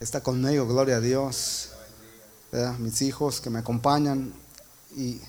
[0.00, 1.70] está conmigo, gloria a Dios.
[2.78, 4.32] Mis hijos que me acompañan.
[4.96, 5.20] Y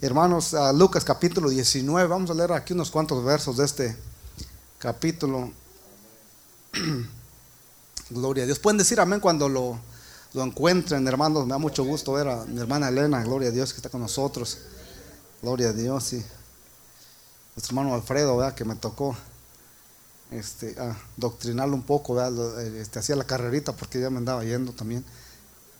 [0.00, 3.96] hermanos, Lucas capítulo 19, vamos a leer aquí unos cuantos versos de este
[4.78, 5.52] capítulo.
[8.10, 8.58] gloria a Dios.
[8.58, 9.78] Pueden decir amén cuando lo,
[10.32, 11.46] lo encuentren, hermanos.
[11.46, 14.00] Me da mucho gusto ver a mi hermana Elena, gloria a Dios, que está con
[14.00, 14.58] nosotros.
[15.42, 16.24] Gloria a Dios, y
[17.54, 18.54] nuestro hermano Alfredo, ¿verdad?
[18.54, 19.14] que me tocó
[20.34, 20.74] este,
[21.16, 22.20] doctrinarlo un poco,
[22.60, 25.04] este, hacía la carrerita porque ya me andaba yendo también.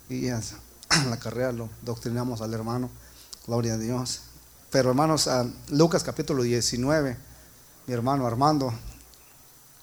[0.09, 0.29] Y
[1.11, 2.91] la carrera lo doctrinamos al hermano,
[3.47, 4.21] gloria a Dios.
[4.71, 7.17] Pero hermanos, a Lucas capítulo 19,
[7.87, 8.73] mi hermano Armando,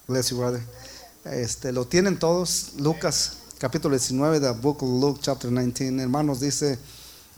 [0.08, 0.62] bless you brother,
[1.26, 6.80] este, lo tienen todos, Lucas capítulo 19, the book of Luke chapter 19, hermanos, dice,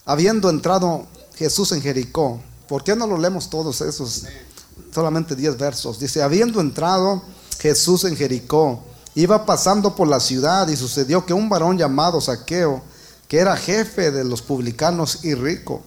[0.05, 1.05] habiendo entrado
[1.35, 4.25] Jesús en Jericó, ¿por qué no lo leemos todos esos?
[4.93, 5.99] Solamente 10 versos.
[5.99, 7.23] Dice, habiendo entrado
[7.59, 8.83] Jesús en Jericó,
[9.15, 12.81] iba pasando por la ciudad y sucedió que un varón llamado Saqueo,
[13.27, 15.81] que era jefe de los publicanos y rico,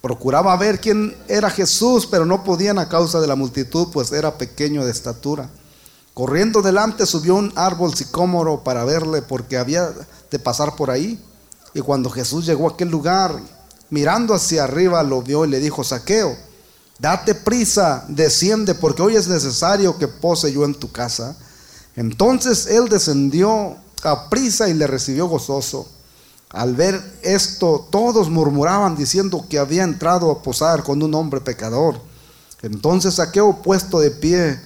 [0.00, 4.36] procuraba ver quién era Jesús, pero no podían a causa de la multitud, pues era
[4.36, 5.48] pequeño de estatura.
[6.12, 9.92] Corriendo delante subió un árbol sicómoro para verle, porque había
[10.30, 11.18] de pasar por ahí.
[11.72, 13.34] Y cuando Jesús llegó a aquel lugar,
[13.90, 16.36] mirando hacia arriba, lo vio y le dijo, Saqueo,
[17.04, 21.36] Date prisa, desciende, porque hoy es necesario que pose yo en tu casa.
[21.96, 25.86] Entonces él descendió a prisa y le recibió gozoso.
[26.48, 32.00] Al ver esto, todos murmuraban diciendo que había entrado a posar con un hombre pecador.
[32.62, 34.58] Entonces Saqueo puesto de pie,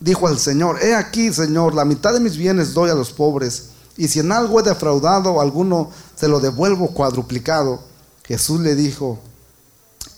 [0.00, 3.66] dijo al Señor, he aquí, Señor, la mitad de mis bienes doy a los pobres,
[3.96, 7.84] y si en algo he defraudado alguno, se lo devuelvo cuadruplicado.
[8.24, 9.20] Jesús le dijo,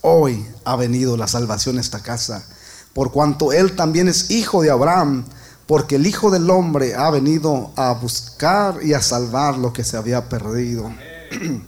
[0.03, 2.45] hoy ha venido la salvación a esta casa,
[2.93, 5.25] por cuanto él también es hijo de Abraham,
[5.67, 9.97] porque el Hijo del Hombre ha venido a buscar y a salvar lo que se
[9.97, 10.93] había perdido.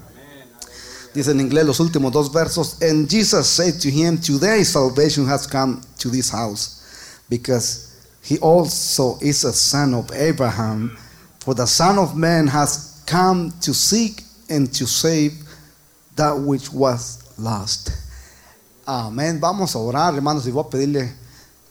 [1.15, 5.47] Dice en inglés los últimos dos versos, and Jesus said to him, today salvation has
[5.47, 6.83] come to this house,
[7.31, 10.97] because he also is a son of Abraham,
[11.39, 15.33] for the Son of Man has come to seek and to save
[16.17, 18.04] that which was lost.
[18.87, 19.41] Amén.
[19.41, 21.15] Vamos a orar, hermanos, y voy a pedirle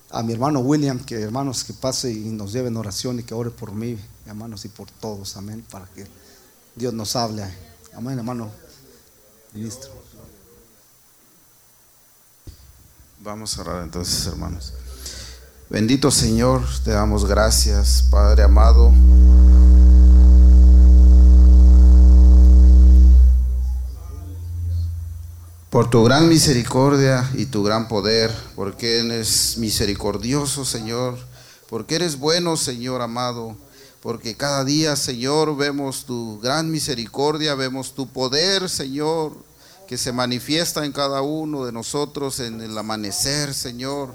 [0.09, 3.33] a mi hermano William que, hermanos, que pase y nos lleve en oración y que
[3.33, 5.37] ore por mí, hermanos, y por todos.
[5.37, 5.65] Amén.
[5.71, 6.07] Para que
[6.75, 7.43] Dios nos hable.
[7.95, 8.49] Amén, hermano.
[9.53, 9.91] Ministro.
[13.23, 14.73] Vamos a orar entonces, hermanos.
[15.69, 18.91] Bendito Señor, te damos gracias, Padre amado.
[25.73, 31.17] Por tu gran misericordia y tu gran poder, porque eres misericordioso, Señor,
[31.67, 33.57] porque eres bueno, Señor amado,
[33.99, 39.35] porque cada día, Señor, vemos tu gran misericordia, vemos tu poder, Señor,
[39.87, 44.13] que se manifiesta en cada uno de nosotros en el amanecer, Señor,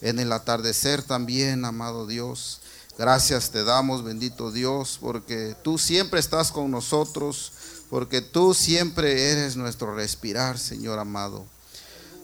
[0.00, 2.62] en el atardecer también, amado Dios.
[2.98, 7.52] Gracias te damos, bendito Dios, porque tú siempre estás con nosotros
[7.90, 11.46] porque tú siempre eres nuestro respirar, Señor amado.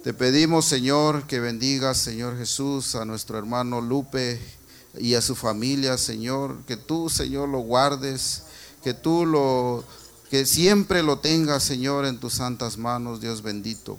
[0.02, 4.40] Te pedimos, Señor, que bendigas, Señor Jesús, a nuestro hermano Lupe
[4.98, 8.42] y a su familia, Señor, que tú, Señor, lo guardes,
[8.82, 9.84] que tú lo,
[10.28, 13.96] que siempre lo tengas, Señor, en tus santas manos, Dios bendito.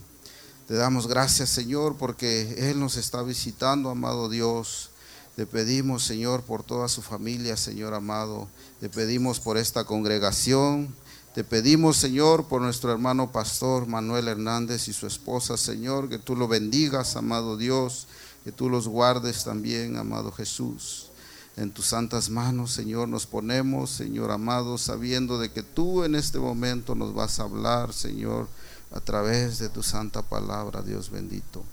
[0.68, 4.90] Te damos gracias, Señor, porque Él nos está visitando, amado Dios.
[5.36, 8.48] Te pedimos, Señor, por toda su familia, Señor amado.
[8.80, 10.94] Te pedimos por esta congregación.
[11.34, 16.36] Te pedimos, Señor, por nuestro hermano pastor Manuel Hernández y su esposa, Señor, que tú
[16.36, 18.06] lo bendigas, amado Dios,
[18.44, 21.08] que tú los guardes también, amado Jesús.
[21.56, 26.38] En tus santas manos, Señor, nos ponemos, Señor amado, sabiendo de que tú en este
[26.38, 28.48] momento nos vas a hablar, Señor,
[28.92, 31.64] a través de tu santa palabra, Dios bendito.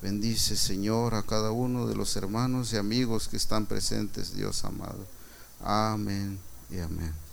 [0.00, 5.06] Bendice, Señor, a cada uno de los hermanos y amigos que están presentes, Dios amado.
[5.62, 6.38] Amén
[6.70, 7.29] y amén.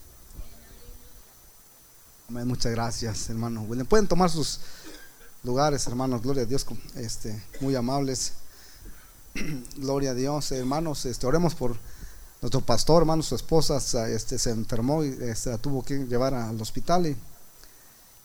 [2.30, 4.60] Muchas gracias, hermano Pueden tomar sus
[5.44, 6.22] lugares, hermanos.
[6.22, 6.66] Gloria a Dios,
[6.96, 8.34] este, muy amables.
[9.78, 11.06] Gloria a Dios, hermanos.
[11.06, 11.78] Este, oremos por
[12.42, 13.28] nuestro pastor, hermanos.
[13.28, 13.78] Su esposa
[14.10, 17.16] este, se enfermó y este, la tuvo que llevar al hospital.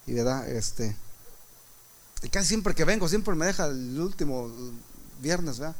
[0.07, 0.97] Y, verdad, este,
[2.25, 4.51] y casi siempre que vengo, siempre me deja el último
[5.21, 5.77] viernes, ¿verdad?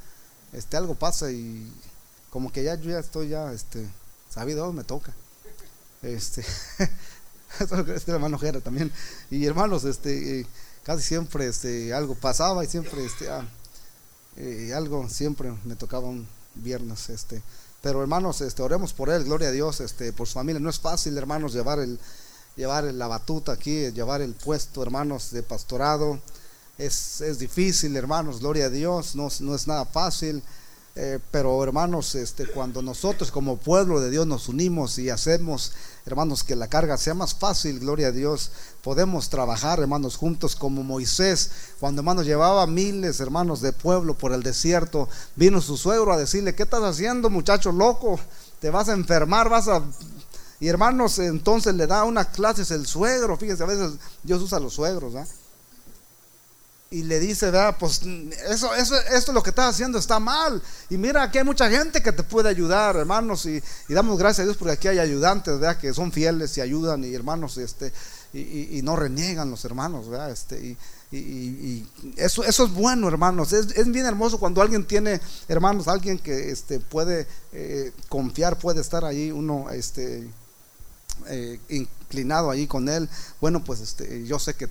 [0.53, 1.73] Este, algo pasa y
[2.31, 3.85] como que ya yo ya estoy ya, este,
[4.31, 5.13] sabido, me toca.
[6.03, 6.45] Este.
[7.95, 8.93] este hermano también.
[9.31, 10.47] Y hermanos, este, eh,
[10.83, 13.47] casi siempre este, algo pasaba y siempre este, ah,
[14.37, 17.09] eh, algo siempre me tocaba un viernes.
[17.11, 17.43] Este,
[17.81, 20.61] Pero hermanos, este, oremos por él, gloria a Dios, este, por su familia.
[20.61, 21.99] No es fácil, hermanos, llevar el,
[22.57, 26.21] llevar la batuta aquí, llevar el puesto, hermanos, de pastorado.
[26.79, 30.43] Es, es difícil, hermanos, gloria a Dios, no, no es nada fácil.
[30.95, 35.73] Eh, pero hermanos, este, cuando nosotros como pueblo de Dios nos unimos y hacemos,
[36.05, 38.51] hermanos, que la carga sea más fácil, gloria a Dios,
[38.83, 41.51] podemos trabajar, hermanos, juntos como Moisés,
[41.81, 46.55] cuando hermanos llevaba miles, hermanos, de pueblo por el desierto, vino su suegro a decirle,
[46.55, 48.21] ¿qué estás haciendo, muchacho loco?
[48.61, 49.83] Te vas a enfermar, vas a...
[50.61, 53.93] Y hermanos, entonces le da unas clases el suegro, fíjense, a veces
[54.23, 55.27] Dios usa los suegros, ¿ah?
[56.93, 58.03] Y le dice, vea, pues
[58.51, 60.63] eso, eso, esto lo que estás haciendo está mal.
[60.91, 64.45] Y mira, aquí hay mucha gente que te puede ayudar, hermanos, y, damos gracias a
[64.45, 65.79] Dios porque aquí hay ayudantes, ¿verdad?
[65.79, 67.95] Que son fieles y ayudan, y hermanos, este,
[68.35, 70.31] y, no reniegan los hermanos, ¿verdad?
[70.33, 70.77] Este,
[71.11, 73.55] y, eso, eso es bueno, hermanos.
[73.55, 75.19] Es, es, bien hermoso cuando alguien tiene,
[75.49, 80.29] hermanos, alguien que este, puede eh, confiar, puede estar ahí, uno, este,
[81.29, 83.09] eh, inclinado ahí con él.
[83.41, 84.69] Bueno, pues este, yo sé que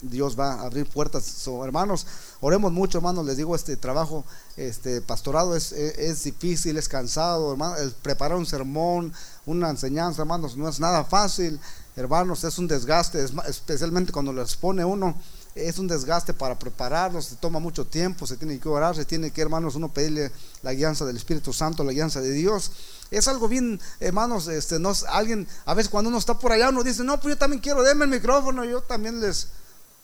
[0.00, 1.46] Dios va a abrir puertas.
[1.64, 2.06] hermanos,
[2.40, 3.26] oremos mucho, hermanos.
[3.26, 4.24] Les digo, este trabajo,
[4.56, 7.94] este pastorado es, es, difícil, es cansado, hermanos.
[8.00, 9.12] preparar un sermón,
[9.44, 11.58] una enseñanza, hermanos, no es nada fácil,
[11.96, 12.44] hermanos.
[12.44, 15.16] Es un desgaste, especialmente cuando les pone uno.
[15.56, 19.32] Es un desgaste para prepararlos, se toma mucho tiempo, se tiene que orar, se tiene
[19.32, 20.30] que, hermanos, uno pedirle
[20.62, 22.70] la guianza del Espíritu Santo, la guianza de Dios.
[23.10, 26.84] Es algo bien, hermanos, este, no, alguien, a veces cuando uno está por allá, uno
[26.84, 29.48] dice, no, pues yo también quiero, denme el micrófono, yo también les,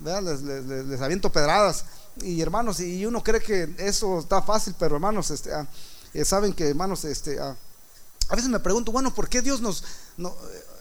[0.01, 1.85] les, les, aviento pedradas.
[2.23, 5.67] Y hermanos, y uno cree que eso está fácil, pero hermanos, este, ah,
[6.13, 7.57] eh, saben que hermanos, este, ah,
[8.29, 9.85] a veces me pregunto, bueno, ¿por qué Dios nos,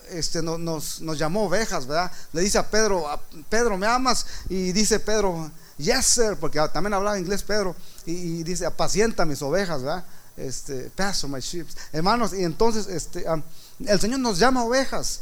[0.09, 2.11] este, nos, nos, llamó ovejas, verdad?
[2.31, 3.05] Le dice a Pedro,
[3.49, 4.25] Pedro, ¿me amas?
[4.47, 7.75] Y dice Pedro, yes, sir, porque también hablaba inglés Pedro,
[8.05, 10.05] y, dice, apacienta mis ovejas, ¿verdad?
[10.37, 11.67] Este, paso my sheep.
[11.91, 13.41] Hermanos, y entonces, este, ah,
[13.79, 15.21] el Señor nos llama ovejas.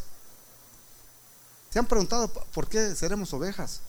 [1.72, 3.80] ¿Se han preguntado por qué seremos ovejas?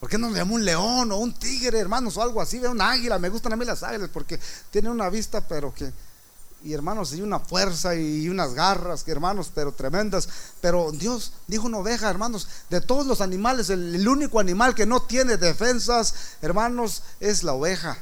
[0.00, 2.58] ¿Por qué no le llamo un león o un tigre, hermanos, o algo así?
[2.58, 4.40] Un águila, me gustan a mí las águilas porque
[4.70, 5.92] tienen una vista, pero que,
[6.62, 10.28] y hermanos, y una fuerza y unas garras, hermanos, pero tremendas.
[10.62, 15.02] Pero Dios dijo una oveja, hermanos, de todos los animales, el, único animal que no
[15.02, 17.98] tiene defensas, hermanos, es la oveja.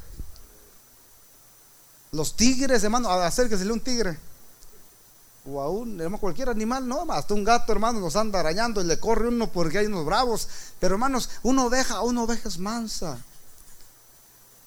[2.13, 4.17] Los tigres, hermanos, acérquese un tigre
[5.49, 8.99] o a un, cualquier animal, no, hasta un gato, hermano, nos anda arañando y le
[8.99, 10.49] corre uno porque hay unos bravos.
[10.81, 13.19] Pero hermanos, una oveja, una oveja es mansa.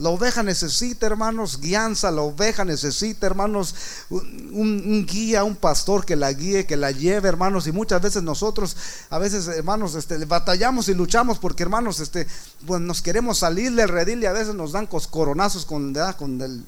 [0.01, 2.09] La oveja necesita, hermanos, guianza.
[2.09, 3.75] La oveja necesita, hermanos,
[4.09, 7.67] un, guía, un pastor que la guíe, que la lleve, hermanos.
[7.67, 8.77] Y muchas veces nosotros,
[9.09, 12.27] a veces, hermanos, este, batallamos y luchamos porque, hermanos, este,
[12.65, 16.63] pues nos queremos salir del redil y a veces nos dan coronazos con, con el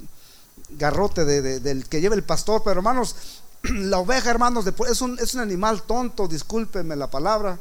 [0.72, 2.64] garrote del que lleva el pastor.
[2.66, 3.16] Pero, hermanos,
[3.64, 7.60] la oveja, hermanos, es un, es un animal tonto, discúlpenme la palabra.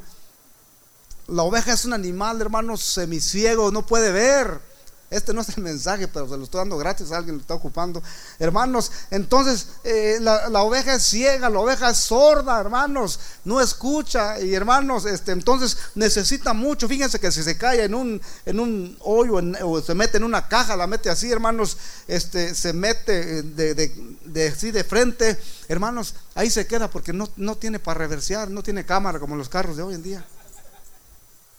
[1.28, 4.60] La oveja es un animal, hermanos, semiciego, no puede ver.
[5.10, 8.00] Este no es el mensaje, pero se lo estoy dando gratis, alguien lo está ocupando.
[8.38, 14.38] Hermanos, entonces eh, la, oveja es ciega, la oveja es sorda, hermanos, no escucha.
[14.38, 16.86] Y hermanos, este, entonces necesita mucho.
[16.86, 20.46] Fíjense que si se cae en un, en un hoyo o se mete en una
[20.46, 25.36] caja, la mete así, hermanos, este, se mete de, de, así de frente,
[25.66, 29.48] hermanos, ahí se queda porque no, no tiene para reversear, no tiene cámara como los
[29.48, 30.24] carros de hoy en día.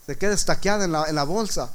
[0.06, 1.70] Se queda estaqueada en la, en la bolsa.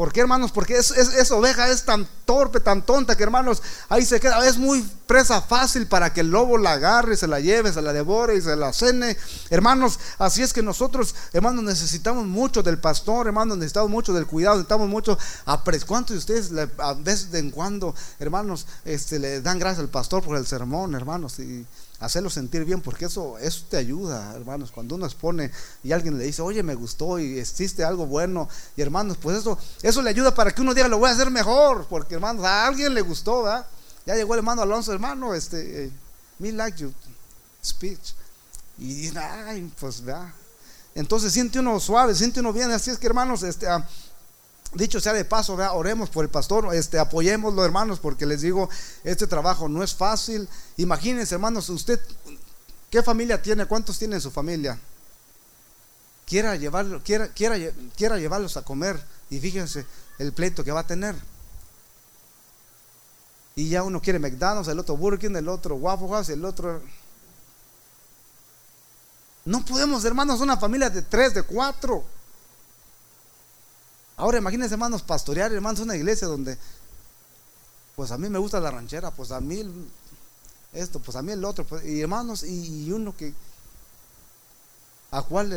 [0.00, 0.50] ¿Por qué, hermanos?
[0.50, 4.42] Porque esa oveja es tan torpe, tan tonta que, hermanos, ahí se queda.
[4.48, 7.92] Es muy presa fácil para que el lobo la agarre, se la lleve, se la
[7.92, 9.16] devore y se la cene.
[9.50, 14.54] Hermanos, así es que nosotros, hermanos, necesitamos mucho del pastor, hermanos, necesitamos mucho del cuidado,
[14.54, 15.18] necesitamos mucho.
[15.88, 20.36] ¿Cuántos de ustedes, a veces en cuando, hermanos, este, le dan gracias al pastor por
[20.36, 21.40] el sermón, hermanos?
[21.40, 21.66] Y
[21.98, 24.70] hacerlo sentir bien, porque eso, eso te ayuda, hermanos.
[24.70, 25.50] Cuando uno expone
[25.82, 29.58] y alguien le dice, oye, me gustó y existe algo bueno, y hermanos, pues eso,
[29.82, 32.68] eso le ayuda para que uno diga, lo voy a hacer mejor, porque hermanos, a
[32.68, 33.66] alguien le gustó, ¿verdad?
[34.06, 35.90] Ya llegó el hermano Alonso, hermano, este, eh,
[36.38, 36.92] me like your
[37.64, 38.14] speech.
[38.78, 40.32] Y dice, ay, pues, ¿verdad?
[40.94, 43.86] Entonces siente uno suave, siente uno bien, así es que hermanos, este, ah,
[44.72, 48.70] Dicho sea de paso, vea, oremos por el pastor, este, apoyémoslo, hermanos, porque les digo,
[49.02, 50.48] este trabajo no es fácil.
[50.76, 51.98] Imagínense, hermanos, usted,
[52.88, 53.66] ¿qué familia tiene?
[53.66, 54.78] ¿Cuántos tiene en su familia?
[56.24, 57.56] Quiera, llevarlo, quiera, quiera,
[57.96, 59.84] quiera llevarlos a comer y fíjense
[60.18, 61.16] el pleito que va a tener.
[63.60, 66.80] Y ya uno quiere McDonald's, el otro Burger el otro Waffle House, el otro...
[69.44, 72.02] No podemos, hermanos, una familia de tres, de cuatro.
[74.16, 76.56] Ahora imagínense, hermanos, pastorear, hermanos, una iglesia donde
[77.96, 79.62] pues a mí me gusta la ranchera, pues a mí
[80.72, 83.34] esto, pues a mí el otro, pues, y hermanos, y, uno que
[85.10, 85.50] a cuál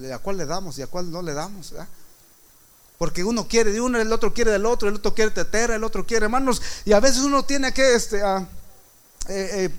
[0.00, 1.74] le, a cuál le damos y a cuál no le damos,
[3.00, 5.84] Porque uno quiere de uno, el otro quiere del otro, el otro quiere tetera, el
[5.84, 8.44] otro quiere hermanos, y a veces uno tiene que este, eh,
[9.30, 9.70] eh,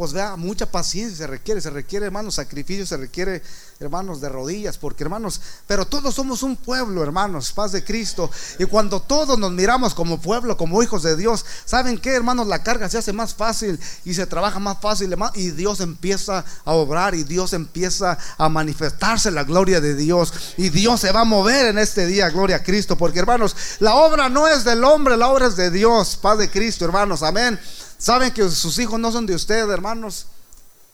[0.00, 3.42] pues vea, mucha paciencia se requiere, se requiere, hermanos, sacrificio, se requiere,
[3.80, 8.30] hermanos, de rodillas, porque, hermanos, pero todos somos un pueblo, hermanos, paz de Cristo.
[8.58, 12.46] Y cuando todos nos miramos como pueblo, como hijos de Dios, ¿saben qué, hermanos?
[12.46, 16.72] La carga se hace más fácil y se trabaja más fácil, y Dios empieza a
[16.72, 20.32] obrar y Dios empieza a manifestarse la gloria de Dios.
[20.56, 23.96] Y Dios se va a mover en este día, gloria a Cristo, porque, hermanos, la
[23.96, 27.60] obra no es del hombre, la obra es de Dios, paz de Cristo, hermanos, amén.
[28.00, 30.26] Saben que sus hijos no son de ustedes, hermanos.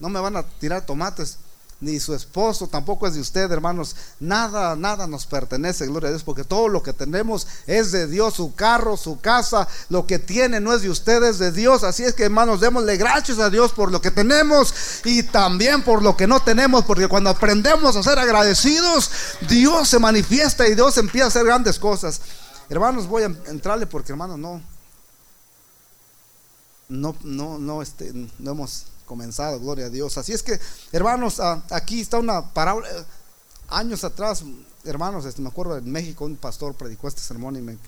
[0.01, 1.39] No me van a tirar tomates.
[1.79, 3.95] Ni su esposo tampoco es de usted, hermanos.
[4.19, 8.35] Nada, nada nos pertenece, gloria a Dios, porque todo lo que tenemos es de Dios.
[8.35, 11.85] Su carro, su casa, lo que tiene no es de ustedes, es de Dios.
[11.85, 16.03] Así es que, hermanos, démosle gracias a Dios por lo que tenemos y también por
[16.03, 19.11] lo que no tenemos, porque cuando aprendemos a ser agradecidos,
[19.49, 22.21] Dios se manifiesta y Dios empieza a hacer grandes cosas.
[22.69, 24.76] Hermanos, voy a entrarle porque, hermanos, no
[26.89, 30.19] no, no, no, este, no hemos comenzado, gloria a Dios.
[30.19, 30.59] Así es que,
[30.93, 32.89] hermanos, ah, aquí está una parábola.
[33.69, 34.45] Años atrás,
[34.85, 37.79] hermanos, este, me acuerdo en México un pastor predicó este sermón y me,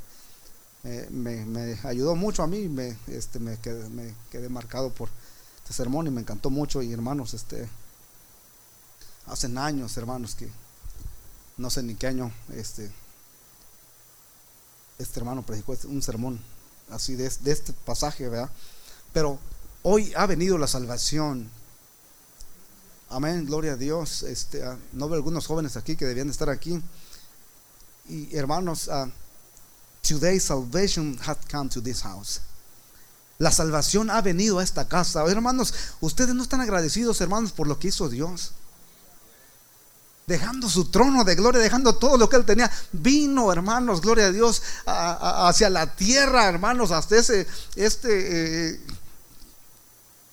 [0.84, 2.68] eh, me, ayudó mucho a mí.
[2.68, 5.08] Me, este, me, quedé, marcado por
[5.62, 6.82] este sermón y me encantó mucho.
[6.82, 7.68] Y hermanos, este,
[9.26, 10.48] hace años, hermanos, que
[11.56, 12.90] no sé ni qué año, este,
[14.98, 16.40] este hermano predicó este, un sermón
[16.90, 18.50] así de, de este pasaje, ¿verdad?
[19.12, 19.38] Pero
[19.82, 21.50] hoy ha venido la salvación.
[23.10, 24.22] Amén, gloria a Dios.
[24.22, 26.82] Este, ah, no veo algunos jóvenes aquí que debían estar aquí.
[28.08, 29.10] Y hermanos, uh,
[30.02, 32.40] today salvation has come to this house.
[33.38, 35.24] La salvación ha venido a esta casa.
[35.24, 38.52] Hermanos, ustedes no están agradecidos, hermanos, por lo que hizo Dios.
[40.26, 42.70] Dejando su trono de gloria, dejando todo lo que él tenía.
[42.92, 47.46] Vino, hermanos, gloria a Dios, hacia la tierra, hermanos, hasta ese,
[47.76, 48.80] este, eh,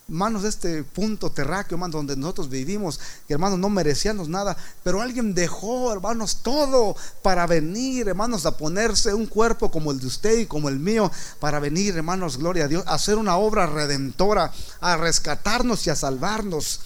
[0.08, 5.92] Hermanos, este punto terráqueo, hermanos, donde nosotros vivimos, hermanos no merecíamos nada, pero alguien dejó,
[5.92, 10.68] hermanos, todo para venir, hermanos, a ponerse un cuerpo como el de usted y como
[10.68, 11.10] el mío,
[11.40, 15.96] para venir, hermanos, gloria a Dios, a hacer una obra redentora, a rescatarnos y a
[15.96, 16.82] salvarnos.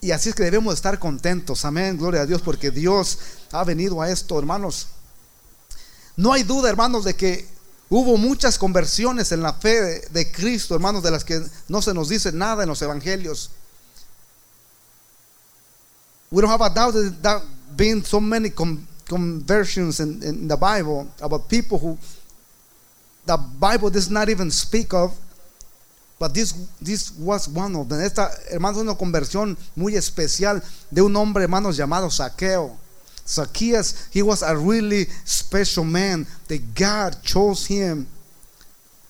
[0.00, 3.18] Y así es que debemos estar contentos, amén, gloria a Dios, porque Dios
[3.50, 4.86] ha venido a esto, hermanos.
[6.16, 7.51] No hay duda, hermanos, de que
[7.94, 12.08] Hubo muchas conversiones en la fe de, Cristo, hermanos, de las que no se nos
[12.08, 13.50] dice nada en los evangelios.
[16.30, 17.42] We don't have a doubt that there
[17.76, 21.98] been so many conversions in, in, the Bible about people who
[23.26, 25.12] the Bible does not even speak of.
[26.18, 28.00] But this, this was one of them.
[28.00, 32.74] Esta, hermanos, una conversión muy especial de un hombre, hermanos, llamado Saqueo.
[33.26, 38.06] Zacchaeus, he was a really special man that God chose him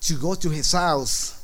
[0.03, 1.35] to go to his house.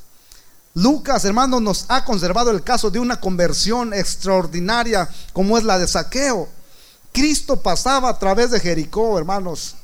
[0.75, 5.89] Lucas, hermano, nos ha conservado el caso de una conversión extraordinaria como es la de
[5.89, 6.49] Saqueo.
[7.13, 9.75] Cristo pasaba a través de Jericó, hermanos.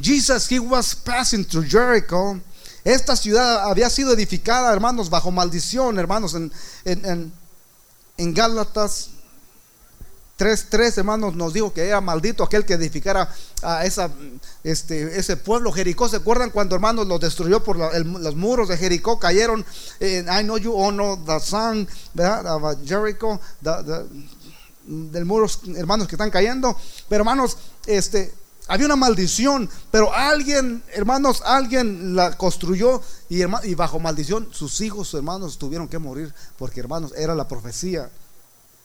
[0.00, 2.40] Jesus, he was passing through Jericho.
[2.84, 6.52] Esta ciudad había sido edificada, hermanos, bajo maldición, hermanos, en,
[6.84, 7.32] en, en,
[8.16, 9.10] en Gálatas
[10.38, 13.28] 3.3, hermanos, nos dijo que era maldito aquel que edificara
[13.60, 15.72] a este, ese pueblo.
[15.72, 19.18] Jericó, ¿se acuerdan cuando, hermanos, lo destruyó por los muros de Jericó?
[19.18, 19.66] Cayeron,
[19.98, 22.78] en I know you all know the sun, ¿verdad?
[22.86, 23.40] Jericho,
[24.86, 26.76] del muro, hermanos, que están cayendo.
[27.08, 28.32] Pero, hermanos, este,
[28.68, 35.12] había una maldición, pero alguien, hermanos, alguien la construyó y, y bajo maldición sus hijos,
[35.14, 38.08] hermanos, tuvieron que morir porque, hermanos, era la profecía.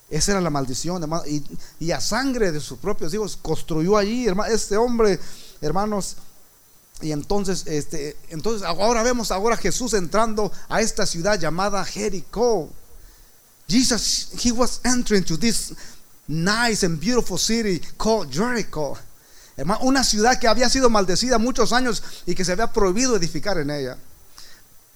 [0.10, 1.24] Esa era la maldición, hermano.
[1.80, 5.20] Y, a sangre de sus propios hijos construyó allí, hermano, este hombre,
[5.62, 6.18] hermanos.
[7.02, 12.70] Y entonces, este, entonces ahora vemos ahora Jesús entrando a esta ciudad llamada Jericó.
[13.68, 15.74] Jesus, he was entering to this
[16.28, 18.98] nice and beautiful city called Jericho.
[19.82, 23.70] una ciudad que había sido maldecida muchos años y que se había prohibido edificar en
[23.70, 23.98] ella.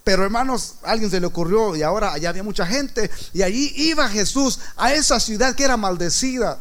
[0.08, 4.08] Pero hermanos, alguien se le ocurrió y ahora allá había mucha gente y allí iba
[4.08, 6.58] Jesús a esa ciudad que era maldecida.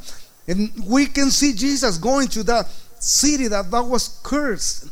[0.49, 2.67] And we can see Jesus going to that
[2.99, 4.91] city that, that was cursed.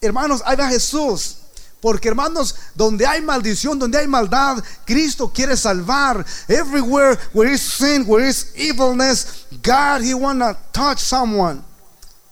[0.00, 1.36] Hermanos, ahí va Jesús.
[1.82, 6.24] Porque hermanos, donde hay maldición, donde hay maldad, Cristo quiere salvar.
[6.48, 11.62] Everywhere where is sin, where is evilness, God, He wanna touch someone.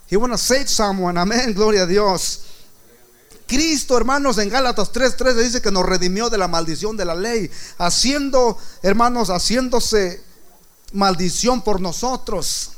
[0.07, 1.19] He wanna save someone.
[1.19, 2.47] Amén, gloria a Dios.
[3.51, 7.51] Cristo, hermanos, en Gálatas 3:3 dice que nos redimió de la maldición de la ley,
[7.79, 10.23] haciendo, hermanos, haciéndose
[10.93, 12.71] maldición por nosotros.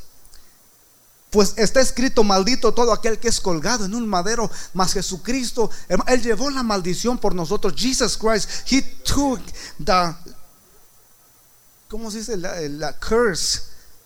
[1.29, 5.69] Pues está escrito, maldito todo aquel que es colgado en un madero, mas Jesucristo,
[6.07, 7.75] Él llevó la maldición por nosotros.
[7.77, 9.41] Jesus Christ, He took
[9.77, 10.15] the,
[11.87, 12.35] ¿cómo se dice?
[12.35, 13.61] La, curse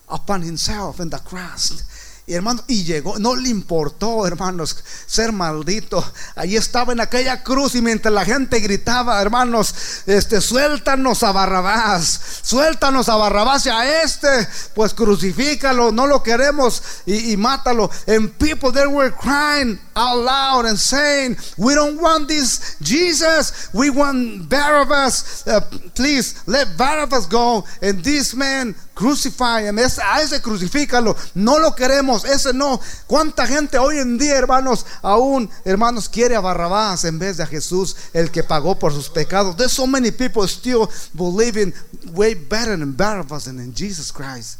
[0.10, 1.82] upon Himself in the cross.
[2.30, 6.04] Y hermano, y llegó, no le importó, hermanos, ser maldito.
[6.36, 9.74] Allí estaba en aquella cruz y mientras la gente gritaba, hermanos,
[10.06, 14.28] este, suéltanos a Barrabás, suéltanos a Barrabás y a este,
[14.76, 17.90] pues crucifícalo, no lo queremos y, mátalo.
[18.08, 23.90] And people there were crying out loud and saying, we don't want this Jesus, we
[23.90, 25.48] want Barabbas.
[25.48, 25.62] Uh,
[25.96, 27.64] please let Barabbas go.
[27.82, 29.78] And this man crucify him.
[29.78, 32.82] a ese crucifícalo, no lo queremos ese no.
[33.06, 37.48] ¿Cuánta gente hoy en día, hermanos, aún, hermanos, quiere a Barrabás en vez de a
[37.48, 39.56] Jesús, el que pagó por sus pecados?
[39.56, 41.74] There's so many people still believing
[42.14, 44.58] way better in Barabbas than in Jesus Christ.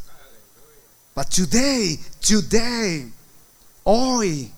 [1.14, 3.10] But today, today,
[3.82, 4.52] hoy,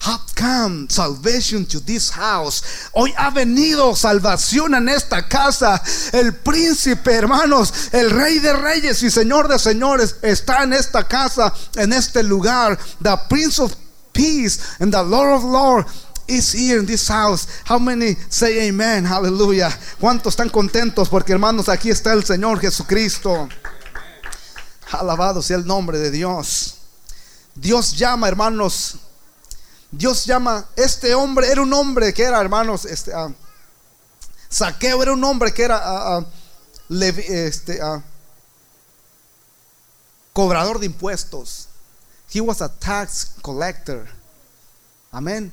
[0.00, 2.90] have come salvation to this house.
[2.94, 5.80] Hoy ha venido salvación en esta casa.
[6.12, 11.52] El príncipe, hermanos, el rey de reyes y señor de señores está en esta casa,
[11.76, 12.78] en este lugar.
[13.02, 13.74] The Prince of
[14.12, 17.46] Peace and the Lord of Lords is here in this house.
[17.64, 19.04] How many say amen?
[19.04, 19.70] Hallelujah.
[20.00, 21.10] ¿Cuántos están contentos?
[21.10, 23.48] Porque hermanos, aquí está el Señor Jesucristo.
[24.92, 26.76] Alabado sea el nombre de Dios.
[27.54, 28.96] Dios llama, hermanos,
[29.90, 33.34] Dios llama, este hombre era un hombre que era, hermanos, este, uh,
[34.48, 36.26] Saqueo era un hombre que era uh,
[36.88, 37.80] este,
[40.32, 41.68] cobrador de impuestos.
[42.32, 44.06] He was a tax collector.
[45.10, 45.52] Amén.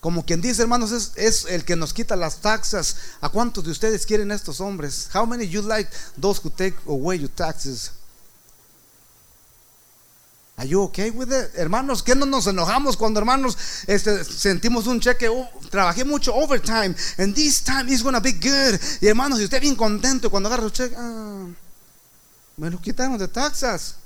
[0.00, 2.96] Como quien dice, hermanos, es, es, el que nos quita las taxas.
[3.20, 5.08] ¿A cuántos de ustedes quieren estos hombres?
[5.14, 7.90] How many you like those who take away your taxes?
[10.56, 11.50] Are you okay with it?
[11.56, 15.28] Hermanos, ¿qué no nos enojamos cuando hermanos este, sentimos un cheque?
[15.28, 18.78] Oh, trabajé mucho overtime and this time is gonna be good.
[19.00, 21.46] Y hermanos, si usted bien contento cuando agarra el cheque, ah,
[22.56, 23.96] me lo quitaron de taxas.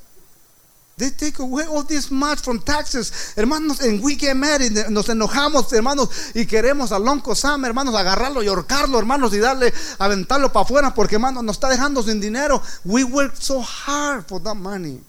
[0.99, 3.35] They take away all this much from taxes.
[3.37, 8.49] Hermanos, en we get nos enojamos, hermanos, y queremos al Lonco Sam, hermanos, agarrarlo y
[8.49, 12.61] ahorcarlo, hermanos, y darle, aventarlo para afuera, porque, hermanos, nos está dejando sin dinero.
[12.85, 15.01] We work so hard for that money.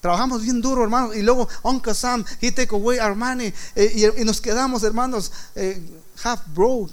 [0.00, 1.16] Trabajamos bien duro, hermanos.
[1.16, 3.52] Y luego, Uncle Sam, he take away our money.
[3.74, 5.80] Eh, y, nos quedamos, hermanos, eh,
[6.22, 6.92] half broke,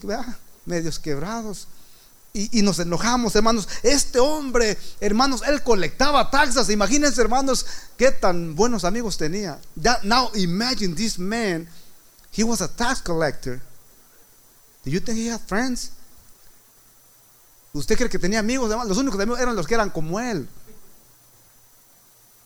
[0.66, 1.68] medios quebrados.
[2.34, 3.68] Y, nos enojamos, hermanos.
[3.82, 6.70] Este hombre, hermanos, él colectaba taxas.
[6.70, 7.66] Imagínense, hermanos,
[7.96, 9.58] qué tan buenos amigos tenía.
[10.04, 11.66] now imagine this man,
[12.36, 13.62] he was a tax collector.
[14.84, 15.92] Do you think he had friends?
[17.72, 18.70] ¿Usted cree que tenía amigos?
[18.86, 20.48] Los únicos amigos eran los que eran como él.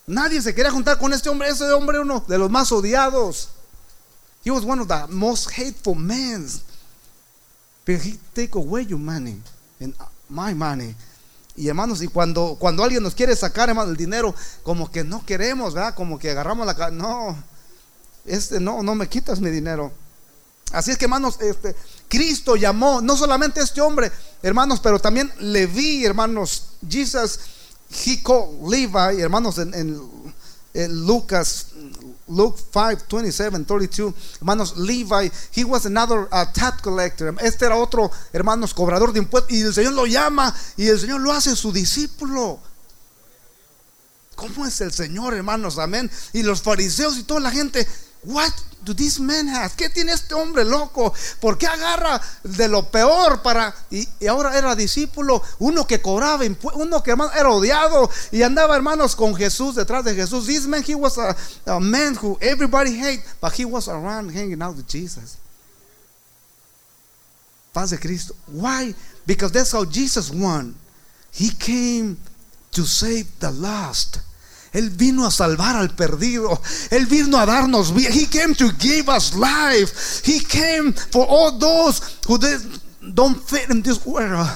[0.10, 1.50] Nadie se quería juntar con este hombre.
[1.50, 3.50] Ese hombre uno de los más odiados.
[4.44, 6.48] He was one of the most hateful men.
[7.86, 9.40] But he take away your money
[9.80, 9.94] and
[10.28, 10.96] my money.
[11.56, 15.24] Y hermanos, y cuando, cuando alguien nos quiere sacar hermano, el dinero, como que no
[15.24, 15.94] queremos, ¿verdad?
[15.94, 17.38] Como que agarramos la no,
[18.26, 19.92] este no, no me quitas mi dinero.
[20.72, 21.76] Así es que hermanos, este,
[22.08, 27.40] Cristo llamó no solamente este hombre, hermanos, pero también Leví, hermanos, Jesus
[27.90, 30.10] he called Levi, hermanos, en,
[31.06, 31.74] Lucas,
[32.28, 37.36] Luke 5, 27, 32, hermanos, Levi, he was another uh, tax collector.
[37.42, 39.52] Este era otro, hermanos, cobrador de impuestos.
[39.52, 42.60] Y el Señor lo llama y el Señor lo hace su discípulo.
[44.36, 45.80] ¿Cómo es el Señor, hermanos?
[45.80, 46.10] Amén.
[46.32, 47.86] Y los fariseos y toda la gente,
[48.24, 48.52] what
[48.84, 49.76] do this man have?
[49.76, 51.14] ¿Qué tiene este hombre loco?
[51.40, 57.04] ¿Por qué agarra de lo peor para y, ahora era discípulo, uno que cobraba uno
[57.04, 60.48] que hermano era odiado y andaba hermanos con Jesús detrás de Jesús.
[60.48, 64.76] This man he was a, man who everybody hate, but he was around hanging out
[64.76, 65.38] with Jesus.
[67.74, 68.34] Paz de Cristo.
[68.48, 68.94] Why?
[69.26, 70.76] Because that's how Jesus won.
[71.32, 72.18] He came
[72.72, 74.20] to save the lost.
[74.72, 76.62] Él vino a salvar al perdido.
[76.90, 78.10] Él vino a darnos vida.
[78.12, 80.22] He came to give us life.
[80.26, 82.38] He came for all those who
[83.02, 84.48] don't fit in this world.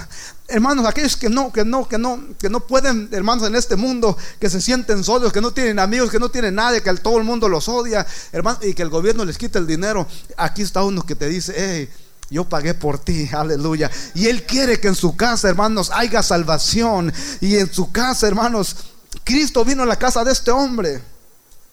[0.48, 4.16] Hermanos, aquellos que no, que no, que no, que no pueden, hermanos, en este mundo,
[4.40, 7.24] que se sienten solos, que no tienen amigos, que no tienen nadie, que todo el
[7.24, 10.06] mundo los odia, hermanos, y que el gobierno les quita el dinero.
[10.38, 11.90] Aquí está uno que te dice, hey,
[12.30, 13.90] yo pagué por ti, aleluya.
[14.14, 17.14] Y Él quiere que en su casa, hermanos, haya salvación.
[17.40, 18.76] Y en su casa, hermanos,
[19.24, 21.04] Cristo vino a la casa de este hombre.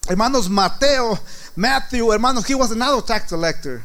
[0.09, 1.19] Hermanos, Mateo,
[1.57, 3.83] Matthew, hermanos, he was another tax collector.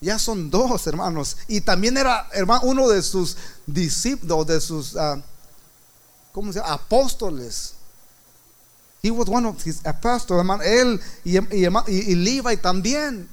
[0.00, 1.36] Ya son dos, hermanos.
[1.48, 5.20] Y también era hermano, uno de sus discípulos, de sus uh,
[6.32, 6.74] ¿cómo se llama?
[6.74, 7.74] apóstoles.
[9.02, 10.62] He was one of his apostles, hermano.
[10.62, 13.28] Él y, y Levi también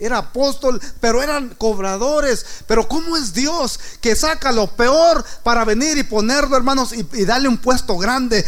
[0.00, 2.46] era apóstol, pero eran cobradores.
[2.68, 7.48] Pero ¿cómo es Dios que saca lo peor para venir y ponerlo, hermanos, y, darle
[7.48, 8.44] un puesto grande?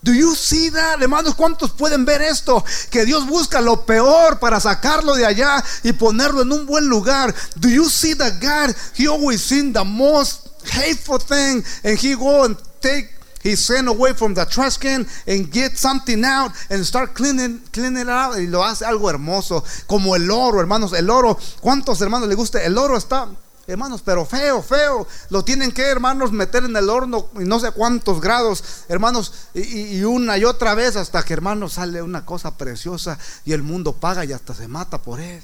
[0.00, 1.34] Do you see that, hermanos?
[1.34, 2.64] ¿Cuántos pueden ver esto?
[2.88, 7.34] Que Dios busca lo peor para sacarlo de allá y ponerlo en un buen lugar.
[7.56, 12.44] Do you see that God, He always seen the most hateful thing and He go
[12.44, 17.14] and take His sin away from the trash can and get something out and start
[17.14, 20.92] cleaning, cleaning it out y lo hace algo hermoso como el oro, hermanos.
[20.92, 22.62] El oro, ¿cuántos hermanos le gusta?
[22.62, 23.28] El oro está
[23.72, 25.06] hermanos, pero feo, feo.
[25.30, 30.02] Lo tienen que, hermanos, meter en el horno y no sé cuántos grados, hermanos, y,
[30.02, 34.24] una y otra vez hasta que, hermanos, sale una cosa preciosa y el mundo paga
[34.24, 35.42] y hasta se mata por él.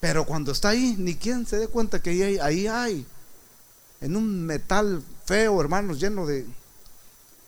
[0.00, 3.06] Pero cuando está ahí, ni quien se dé cuenta que ahí hay,
[4.00, 6.46] en un metal feo, hermanos, lleno de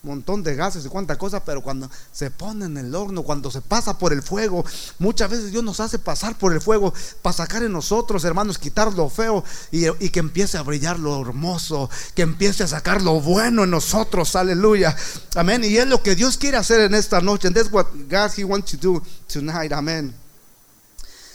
[0.07, 3.61] montón de gases y cuánta cosa, pero cuando se pone en el horno, cuando se
[3.61, 4.65] pasa por el fuego,
[4.99, 8.93] muchas veces Dios nos hace pasar por el fuego para sacar en nosotros, hermanos, quitar
[8.95, 13.65] lo feo y, que empiece a brillar lo hermoso, que empiece a sacar lo bueno
[13.65, 14.97] en nosotros, aleluya,
[15.35, 15.65] amén.
[15.65, 18.45] Y es lo que Dios quiere hacer en esta noche, and that's what God He
[18.45, 20.15] wants to do tonight, amén.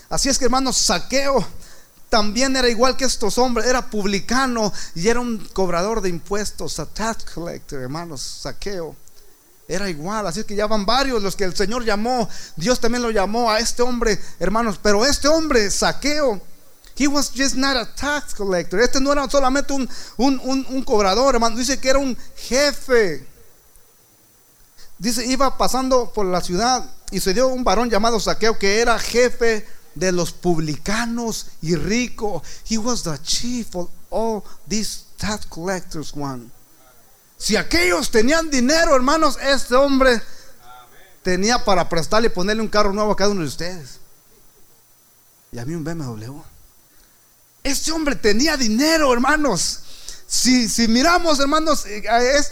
[0.09, 1.45] Así es que, hermanos, saqueo
[2.11, 6.85] también era igual que estos hombres, era publicano y era un cobrador de impuestos, a
[6.85, 8.97] tax collector, hermanos, saqueo.
[9.65, 12.27] Era igual, así que ya van varios los que el Señor llamó.
[12.57, 16.41] Dios también lo llamó a este hombre, hermanos, pero este hombre, saqueo,
[16.97, 18.81] he was just not a tax collector.
[18.81, 23.25] Este no era solamente un, un, un cobrador, hermano, dice que era un jefe.
[24.97, 28.99] Dice, iba pasando por la ciudad y se dio un varón llamado Saqueo que era
[28.99, 32.43] jefe de los publicanos y rico.
[32.69, 36.51] He was the chief of all these tax collectors one.
[37.37, 40.21] Si aquellos tenían dinero, hermanos, este hombre
[41.23, 43.99] tenía para prestarle y ponerle un carro nuevo a cada uno de ustedes.
[45.51, 46.39] Y a mí un BMW.
[47.63, 49.81] Este hombre tenía dinero, hermanos.
[50.33, 52.01] Si, si miramos, hermanos, eh,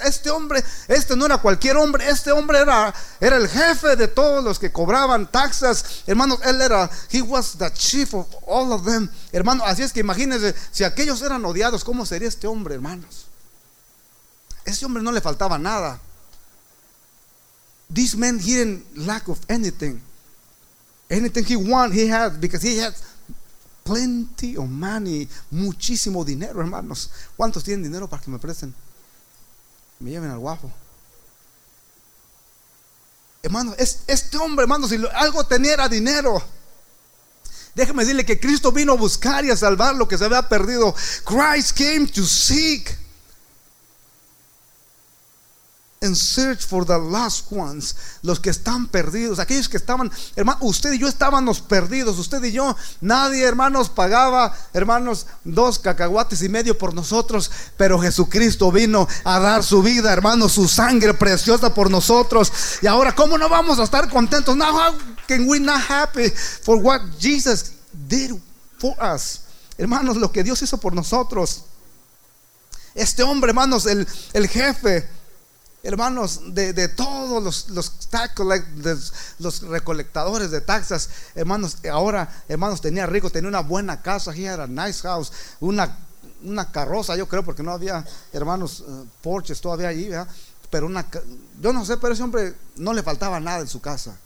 [0.03, 4.43] este hombre, este no era cualquier hombre, este hombre era, era el jefe de todos
[4.43, 6.03] los que cobraban taxas.
[6.05, 9.09] Hermanos, él era, he was the chief of all of them.
[9.31, 13.27] Hermanos, así es que imagínense, si aquellos eran odiados, ¿cómo sería este hombre, hermanos?
[14.65, 16.01] Este hombre no le faltaba nada.
[17.93, 20.01] This man didn't lack of anything.
[21.09, 22.93] Anything he want, he had, because he had
[23.89, 27.09] plenty of money, muchísimo dinero, hermanos.
[27.35, 28.73] ¿Cuántos tienen dinero para que me presten?
[29.99, 30.71] Me lleven al guapo.
[33.41, 36.41] Hermanos, este hombre, hermanos, si algo tenía dinero.
[37.73, 40.93] Déjeme decirle que Cristo vino a buscar y a salvar lo que se había perdido.
[41.25, 42.95] Christ came to seek
[46.01, 50.93] and search for the lost ones, los que están perdidos, aquellos que estaban, hermano, usted
[50.93, 56.77] y yo estábamos perdidos, usted y yo, nadie, hermanos, pagaba, hermanos, dos cacahuates y medio
[56.77, 62.51] por nosotros, pero Jesucristo vino a dar su vida, hermanos, su sangre preciosa por nosotros.
[62.81, 64.55] Y ahora, ¿cómo no vamos a estar contentos?
[64.55, 64.95] Now, how
[65.27, 66.29] can we not happy
[66.63, 67.73] for what Jesus
[68.07, 68.31] did
[68.77, 69.41] for us?
[69.77, 71.63] Hermanos, lo que Dios hizo por nosotros.
[72.95, 75.07] Este hombre, hermanos, el, el jefe,
[75.83, 78.35] hermanos, de, todos los, los, tax
[79.39, 84.59] los recolectadores de taxas, hermanos, ahora, hermanos, tenía rico, tenía una buena casa, he had
[84.59, 85.97] a nice house, una,
[86.43, 90.09] una carroza, yo creo, porque no había, hermanos, uh, porches todavía allí,
[90.69, 91.05] pero una,
[91.59, 94.17] yo no sé, pero ese hombre no le faltaba nada en su casa.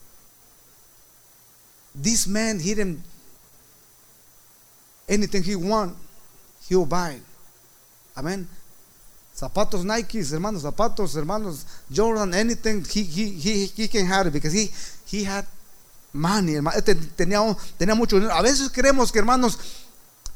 [2.02, 3.00] This man, he didn't,
[5.08, 5.96] anything he want,
[6.68, 7.22] he'll buy.
[8.16, 8.48] Amén.
[9.44, 14.72] Zapatos Nike, hermanos, zapatos, hermanos, Jordan, anything, he, he, he, can have it because he,
[15.06, 15.46] he had
[16.14, 17.42] money, este tenía,
[17.78, 18.34] tenía mucho dinero.
[18.34, 19.60] A veces creemos que, hermanos,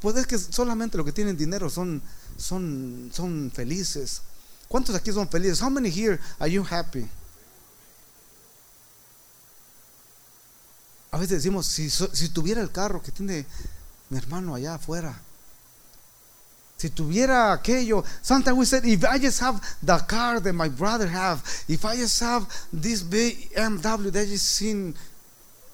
[0.01, 2.01] pues es que solamente los que tienen dinero son,
[2.37, 4.23] son, son felices.
[4.67, 5.61] ¿Cuántos aquí son felices?
[5.61, 7.07] How many here are you happy?
[11.11, 13.45] A veces decimos, si, si tuviera el carro que tiene
[14.09, 15.21] mi hermano allá afuera,
[16.77, 21.07] si tuviera aquello, sometimes we said, if I just have the car that my brother
[21.07, 24.93] have, if I just have this BMW that you seen,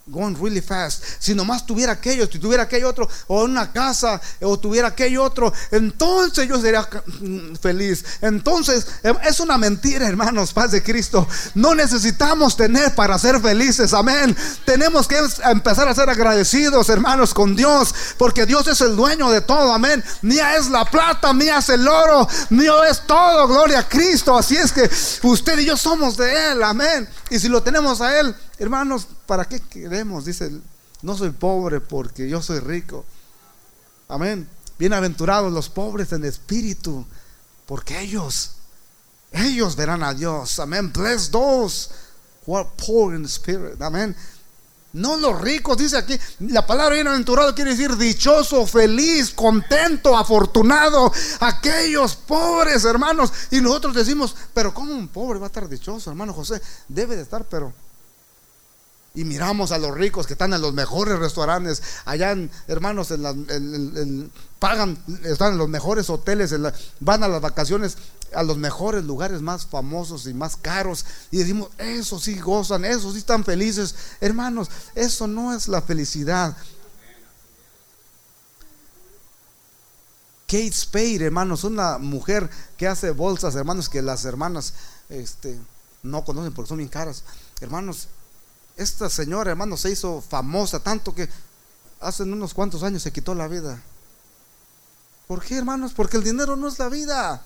[0.07, 1.03] going really fast.
[1.19, 5.53] Si nomás tuviera aquello, si tuviera aquello otro, o una casa, o tuviera aquello otro,
[5.71, 6.87] entonces yo sería
[7.19, 8.03] mm, feliz.
[8.21, 11.25] Entonces, em, es una mentira, hermanos, paz de Cristo.
[11.55, 14.35] No necesitamos tener para ser felices, amén.
[14.65, 19.41] Tenemos que empezar a ser agradecidos, hermanos, con Dios, porque Dios es el dueño de
[19.41, 20.03] todo, amén.
[20.21, 24.37] Mía es la plata, mía es el oro, mío es todo, gloria a Cristo.
[24.37, 24.89] Así es que
[25.25, 27.07] usted y yo somos de Él, amén.
[27.29, 30.25] Y si lo tenemos a Él, hermanos, ¿para qué queremos?
[30.25, 30.51] Dice,
[31.01, 33.05] no soy pobre porque yo soy rico.
[34.07, 34.47] Amén.
[34.77, 37.05] Bienaventurados los pobres en espíritu,
[37.65, 38.53] porque ellos,
[39.31, 40.59] ellos verán a Dios.
[40.59, 40.91] Amén.
[40.91, 41.89] Bless those
[42.45, 43.81] who are poor in spirit.
[43.81, 44.15] Amén.
[44.93, 51.11] No los ricos, dice aquí, la palabra bienaventurado quiere decir dichoso, feliz, contento, afortunado.
[51.39, 53.33] Aquellos pobres hermanos.
[53.49, 56.61] Y nosotros decimos, pero ¿cómo un pobre va a estar dichoso, hermano José?
[56.87, 57.73] Debe de estar, pero
[59.15, 62.35] y miramos a los ricos que están en los mejores restaurantes, allá
[62.67, 63.13] hermanos,
[64.59, 66.55] pagan, están en los mejores hoteles,
[66.99, 67.97] van a las vacaciones
[68.33, 71.05] a los mejores lugares más famosos y más caros.
[71.29, 73.93] Y decimos, eso sí gozan, eso sí están felices.
[74.19, 76.57] Hermanos, eso no es la felicidad.
[80.47, 84.73] Kate Spade, hermanos, una mujer que hace bolsas, hermanos, que las hermanas
[85.09, 85.59] este,
[86.03, 87.23] no conocen porque son bien caras.
[87.61, 88.07] Hermanos,
[88.77, 91.29] esta señora, hermano, se hizo famosa tanto que
[91.99, 93.81] hace unos cuantos años se quitó la vida.
[95.27, 95.93] ¿Por qué, hermanos?
[95.93, 97.43] Porque el dinero no es la vida.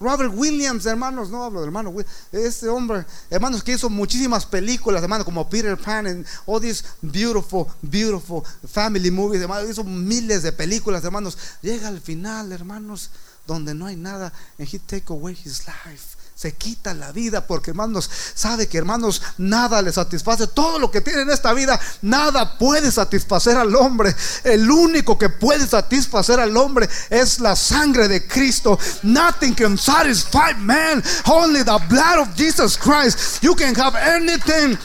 [0.00, 1.92] Robert Williams, hermanos, no hablo del hermano
[2.30, 7.66] este hombre, hermanos, que hizo muchísimas películas, hermanos, como Peter Pan and all these beautiful,
[7.82, 11.36] beautiful family movies, hermanos, hizo miles de películas, hermanos.
[11.62, 13.10] Llega al final, hermanos,
[13.44, 17.70] donde no hay nada, and he take away his life se quita la vida porque
[17.70, 20.46] hermanos sabe que hermanos nada le satisface.
[20.46, 24.14] Todo lo que tiene en esta vida nada puede satisfacer al hombre.
[24.44, 28.78] El único que puede satisfacer al hombre es la sangre de Cristo.
[29.02, 33.42] Nothing can satisfy man only the blood of Jesus Christ.
[33.42, 34.78] You can have anything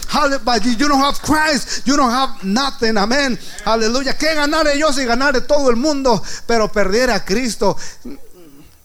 [0.44, 5.06] but you don't have Christ you don't have nothing amén aleluya que ganaré yo si
[5.06, 7.78] ganaré todo el mundo pero perder a Cristo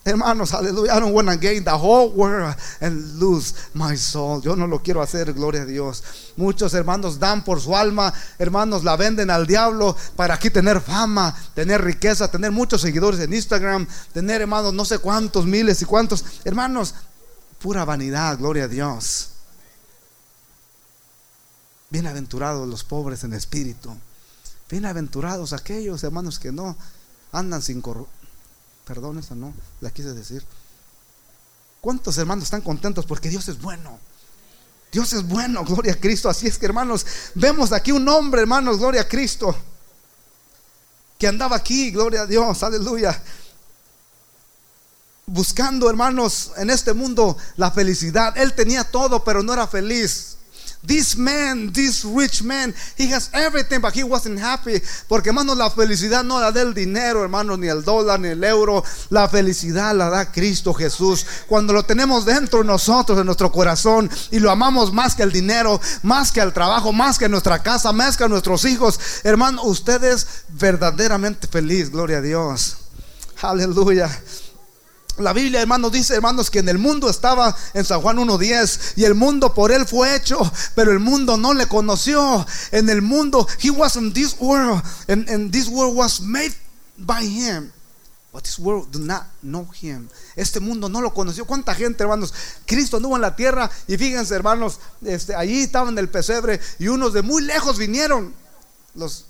[0.08, 0.96] Hermanos, aleluya.
[0.96, 4.40] I don't want to gain the whole world and lose my soul.
[4.40, 6.02] Yo no lo quiero hacer, gloria a Dios.
[6.36, 11.36] Muchos hermanos dan por su alma, hermanos, la venden al diablo para aquí tener fama,
[11.54, 16.24] tener riqueza, tener muchos seguidores en Instagram, tener, hermanos, no sé cuántos miles y cuántos.
[16.42, 16.94] Hermanos,
[17.58, 19.32] pura vanidad, gloria a Dios.
[21.90, 23.94] Bienaventurados los pobres en espíritu.
[24.70, 26.78] Bienaventurados aquellos hermanos que no
[27.30, 28.17] andan sin corrupción
[28.88, 30.42] Perdón, esa no, la quise decir.
[31.82, 34.00] ¿Cuántos hermanos están contentos porque Dios es bueno?
[34.90, 36.30] Dios es bueno, gloria a Cristo.
[36.30, 39.54] Así es que hermanos, vemos aquí un hombre, hermanos, gloria a Cristo,
[41.18, 43.22] que andaba aquí, gloria a Dios, aleluya.
[45.26, 48.38] Buscando, hermanos, en este mundo la felicidad.
[48.38, 50.37] Él tenía todo, pero no era feliz.
[50.86, 54.80] This man, this rich man, he has everything, but he wasn't happy.
[55.08, 58.44] Porque, hermanos, la felicidad no la da el dinero, hermanos, ni el dólar, ni el
[58.44, 58.84] euro.
[59.10, 61.26] La felicidad la da Cristo Jesús.
[61.48, 65.32] Cuando lo tenemos dentro de nosotros, en nuestro corazón, y lo amamos más que el
[65.32, 69.00] dinero, más que el trabajo, más que nuestra casa, más que nuestros hijos.
[69.24, 72.76] Hermano, usted es verdaderamente feliz, gloria a Dios.
[73.42, 74.08] Aleluya.
[75.18, 79.04] La Biblia, hermanos, dice, hermanos, que en el mundo estaba en San Juan 1.10 y
[79.04, 80.38] el mundo por él fue hecho,
[80.74, 82.46] pero el mundo no le conoció.
[82.70, 86.54] En el mundo, he was in this world, and, this world was made
[86.96, 87.72] by him.
[88.32, 90.08] But this world do not know him.
[90.36, 91.46] Este mundo no lo conoció.
[91.46, 92.32] ¿Cuánta gente, hermanos?
[92.66, 96.88] Cristo anduvo en la tierra y fíjense, hermanos, este, allí estaban en el pesebre y
[96.88, 98.34] unos de muy lejos vinieron.
[98.94, 99.24] Los,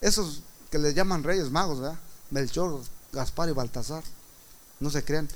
[0.00, 1.98] esos que le llaman reyes magos, ¿verdad?
[2.30, 2.80] Melchor,
[3.12, 4.02] Gaspar y Baltasar
[4.82, 5.28] no se crean.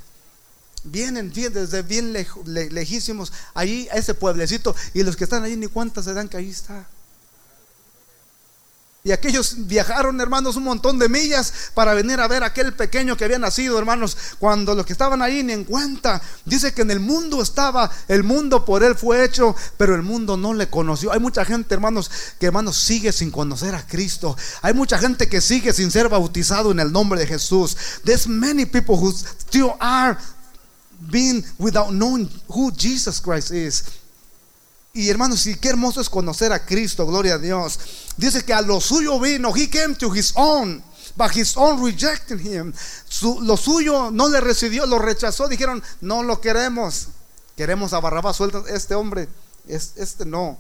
[0.85, 6.05] Vienen, desde bien lejísimos, allí a ese pueblecito, y los que están allí ni cuántas
[6.05, 6.87] se dan que ahí está.
[9.07, 13.25] Y aquellos viajaron, hermanos, un montón de millas para venir a ver aquel pequeño que
[13.25, 14.17] había nacido, hermanos.
[14.41, 16.21] Cuando los que estaban ahí ni en cuenta.
[16.45, 20.37] Dice que en el mundo estaba, el mundo por él fue hecho, pero el mundo
[20.37, 21.13] no le conoció.
[21.13, 24.37] Hay mucha gente, hermanos, que hermanos sigue sin conocer a Cristo.
[24.61, 27.77] Hay mucha gente que sigue sin ser bautizado en el nombre de Jesús.
[28.03, 30.19] There's many people who still are
[30.99, 33.85] being without knowing who Jesus Christ is.
[34.97, 37.79] Y hermanos, y qué hermoso es conocer a Cristo, gloria a Dios.
[38.17, 40.83] Dice que a lo suyo vino, he came to his own,
[41.15, 42.73] but his own rejected him.
[43.43, 47.09] lo suyo no le recibió, lo rechazó, dijeron, no lo queremos.
[47.59, 49.29] Queremos a Barrabás, suelta este hombre,
[49.69, 50.57] es, este no.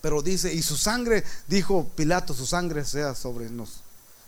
[0.00, 3.82] Pero dice, y su sangre, dijo Pilato, su sangre sea sobre nosotros.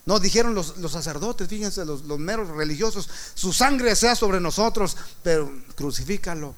[0.05, 5.51] No, dijeron los, sacerdotes, fíjense, los, los, meros religiosos, su sangre sea sobre nosotros, pero
[5.75, 6.55] crucifícalo.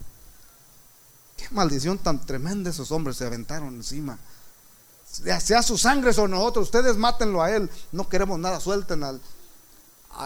[1.37, 4.19] Qué maldición tan tremenda esos hombres se aventaron encima.
[5.41, 7.71] Sea su sangre sobre nosotros, ustedes mátenlo a él.
[7.93, 9.21] No queremos nada, suelten al.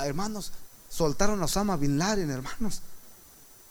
[0.04, 0.52] Hermanos,
[0.88, 2.80] soltaron a Osama Bin Laden, hermanos.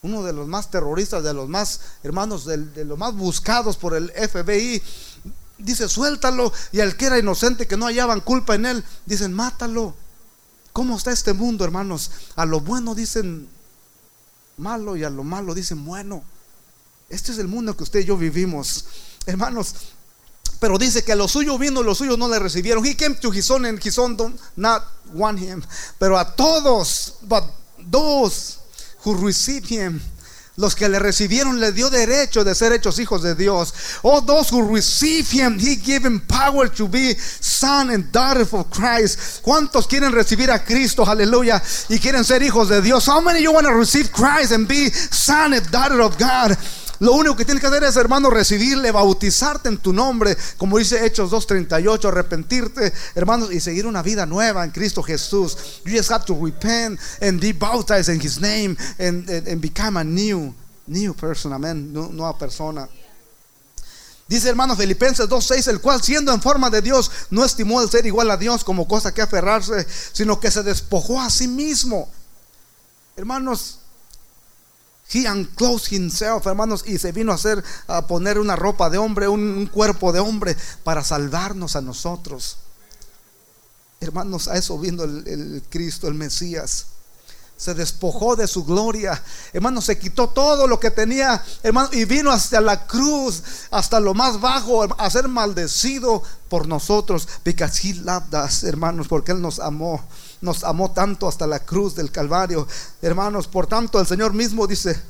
[0.02, 3.96] Uno de los más terroristas, de los más, hermanos, de, de los más buscados por
[3.96, 4.82] el FBI
[5.60, 6.52] dice, suéltalo.
[6.72, 9.94] Y al que era inocente, que no hallaban culpa en él, dicen, mátalo.
[10.74, 12.12] ¿Cómo está este mundo, hermanos?
[12.36, 13.50] A lo bueno dicen
[14.58, 16.24] malo y a lo malo dicen bueno.
[17.10, 18.86] Este es el mundo que usted y yo vivimos.
[19.26, 19.74] Hermanos,
[20.60, 22.86] pero dice que a lo suyo vino, los suyos no le recibieron.
[22.86, 25.64] He came to his own and his own don't not want him.
[25.98, 27.44] Pero a todos, but
[27.90, 28.60] those
[29.06, 30.02] who receive him,
[30.58, 33.74] los que le recibieron le dio derecho de ser hechos hijos de Dios.
[34.04, 38.70] All those who receive him, he gave him power to be son and daughter of
[38.70, 39.42] Christ.
[39.42, 41.06] ¿Cuántos quieren recibir a Cristo?
[41.06, 41.64] Aleluya.
[41.88, 43.08] Y quieren ser hijos de Dios.
[43.08, 46.58] How many you want to receive Christ and be son and daughter of God?
[47.00, 51.06] Lo único que tienes que hacer es, hermano, recibirle, bautizarte en tu nombre, como dice
[51.06, 55.82] Hechos 2.38, arrepentirte, hermanos, y seguir una vida nueva en Cristo Jesús.
[55.86, 60.04] You just have to repent and be baptized in His name and, and, become a
[60.04, 60.54] new,
[60.88, 62.90] new person, amén, nueva persona.
[64.28, 68.06] Dice hermano Filipenses 2.6, el cual siendo en forma de Dios no estimó el ser
[68.06, 72.12] igual a Dios como cosa que aferrarse, sino que se despojó a sí mismo.
[73.16, 73.79] Hermanos,
[75.12, 79.28] He unclosed himself, hermanos, y se vino a hacer, a poner una ropa de hombre,
[79.28, 82.58] un, cuerpo de hombre, para salvarnos a nosotros.
[84.00, 86.86] Hermanos, a eso vino el, Cristo, el Mesías.
[87.58, 92.32] Se despojó de su gloria, hermanos, se quitó todo lo que tenía, hermano, y vino
[92.32, 98.34] hasta la cruz, hasta lo más bajo, a ser maldecido por nosotros, because he loved
[98.34, 100.02] us, hermanos, porque él nos amó
[100.42, 102.68] nos amó tanto hasta la cruz del Calvario.
[103.02, 105.02] Hermanos, por tanto el Señor mismo dice,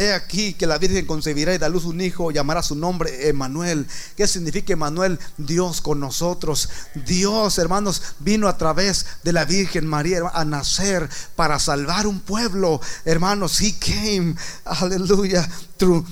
[0.00, 3.86] He aquí que la Virgen concebirá y da luz un hijo, llamará su nombre Emanuel.
[4.16, 5.18] ¿Qué significa Emanuel?
[5.36, 6.70] Dios con nosotros.
[6.94, 12.80] Dios, hermanos, vino a través de la Virgen María a nacer para salvar un pueblo.
[13.04, 16.06] Hermanos, He came, aleluya, through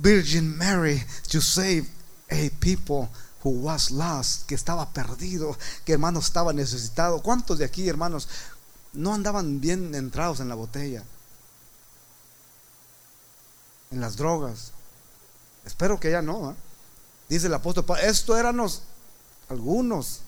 [0.00, 1.86] Virgin Mary to save
[2.32, 3.08] a people
[3.44, 7.22] who was lost, que estaba perdido, que hermanos estaba necesitado.
[7.22, 8.28] ¿Cuántos de aquí, hermanos,
[8.92, 11.04] no andaban bien entrados en la botella?
[13.90, 14.72] En las drogas.
[15.64, 16.52] Espero que ya no.
[16.52, 16.54] ¿eh?
[17.28, 18.82] Dice el apóstol esto éramos
[19.48, 20.20] algunos.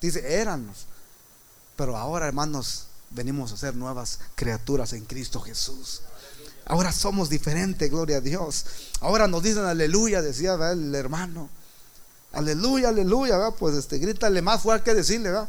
[0.00, 0.86] Dice, éranos.
[1.76, 6.02] Pero ahora, hermanos, venimos a ser nuevas criaturas en Cristo Jesús.
[6.66, 8.66] Ahora somos diferentes, gloria a Dios.
[9.00, 11.48] Ahora nos dicen aleluya, decía el hermano.
[12.32, 15.48] Aleluya, aleluya, pues este, grítale más fuerte que decirle, ¿verdad?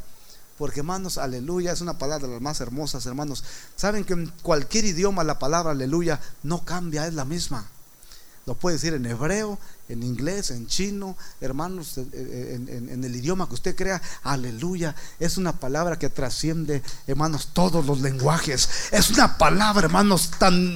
[0.58, 3.44] Porque hermanos, aleluya es una palabra de las más hermosas, hermanos.
[3.76, 7.66] Saben que en cualquier idioma la palabra aleluya no cambia, es la misma.
[8.46, 13.54] Lo puede decir en hebreo, en inglés, en chino, hermanos, en, en, el idioma que
[13.54, 14.02] usted crea.
[14.24, 14.96] Aleluya.
[15.20, 18.70] Es una palabra que trasciende, hermanos, todos los lenguajes.
[18.92, 20.76] Es una palabra, hermanos, tan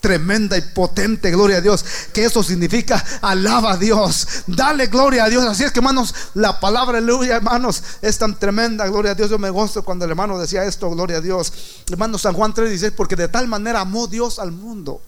[0.00, 5.28] tremenda y potente, gloria a Dios, que eso significa alaba a Dios, dale gloria a
[5.28, 5.44] Dios.
[5.44, 9.30] Así es que hermanos, la palabra aleluya, hermanos, es tan tremenda, gloria a Dios.
[9.30, 11.52] Yo me gozo cuando el hermano decía esto, gloria a Dios.
[11.90, 15.00] Hermano San Juan 3:16, porque de tal manera amó Dios al mundo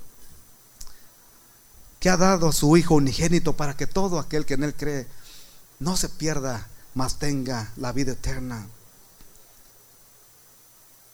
[1.99, 5.07] que ha dado a su Hijo unigénito para que todo aquel que en Él cree
[5.79, 8.67] no se pierda, mas tenga la vida eterna.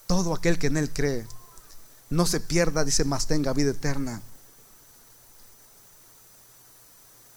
[0.07, 1.27] Todo aquel que en Él cree
[2.11, 4.23] no se pierda, dice, más tenga vida eterna.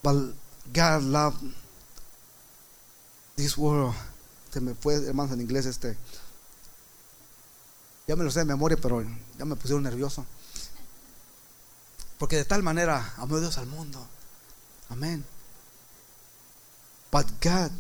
[0.04, 0.34] But
[0.74, 1.54] God loved
[3.36, 3.94] this world.
[4.52, 5.98] Se me fue, hermanos, en inglés este.
[8.08, 9.04] Ya me lo sé de memoria, pero
[9.38, 10.26] ya me pusieron nervioso.
[12.18, 14.08] Porque de tal manera amó Dios al mundo.
[14.90, 15.26] Amén.
[17.12, 17.72] But God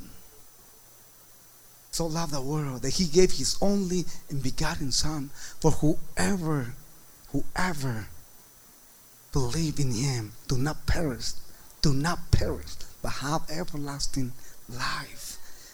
[1.91, 6.73] so loved the world that he gave his only and begotten Son for whoever
[7.31, 8.07] whoever
[9.31, 11.31] believe in him do not perish,
[11.81, 14.33] do not perish, but have everlasting
[14.69, 15.30] life.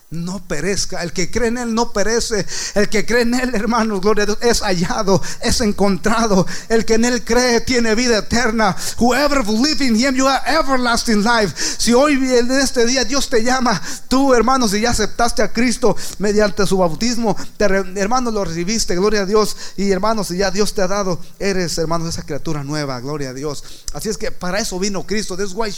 [0.10, 1.04] No perezca.
[1.04, 2.46] El que cree en Él no perece.
[2.76, 6.46] El que cree en Él, hermanos, gloria a Dios, es hallado, es encontrado.
[6.70, 8.76] El que en Él cree tiene vida eterna.
[8.98, 11.54] Whoever believes in Him, you have everlasting life.
[11.78, 15.96] Si hoy en este día Dios te llama, tú, hermanos, si ya aceptaste a Cristo
[16.20, 19.58] mediante su bautismo, te, hermanos, lo recibiste, gloria a Dios.
[19.76, 23.34] Y hermanos, si ya Dios te ha dado, eres, hermanos, esa criatura nueva, gloria a
[23.34, 23.64] Dios.
[23.94, 25.36] Así es que para eso vino Cristo.
[25.36, 25.74] That's why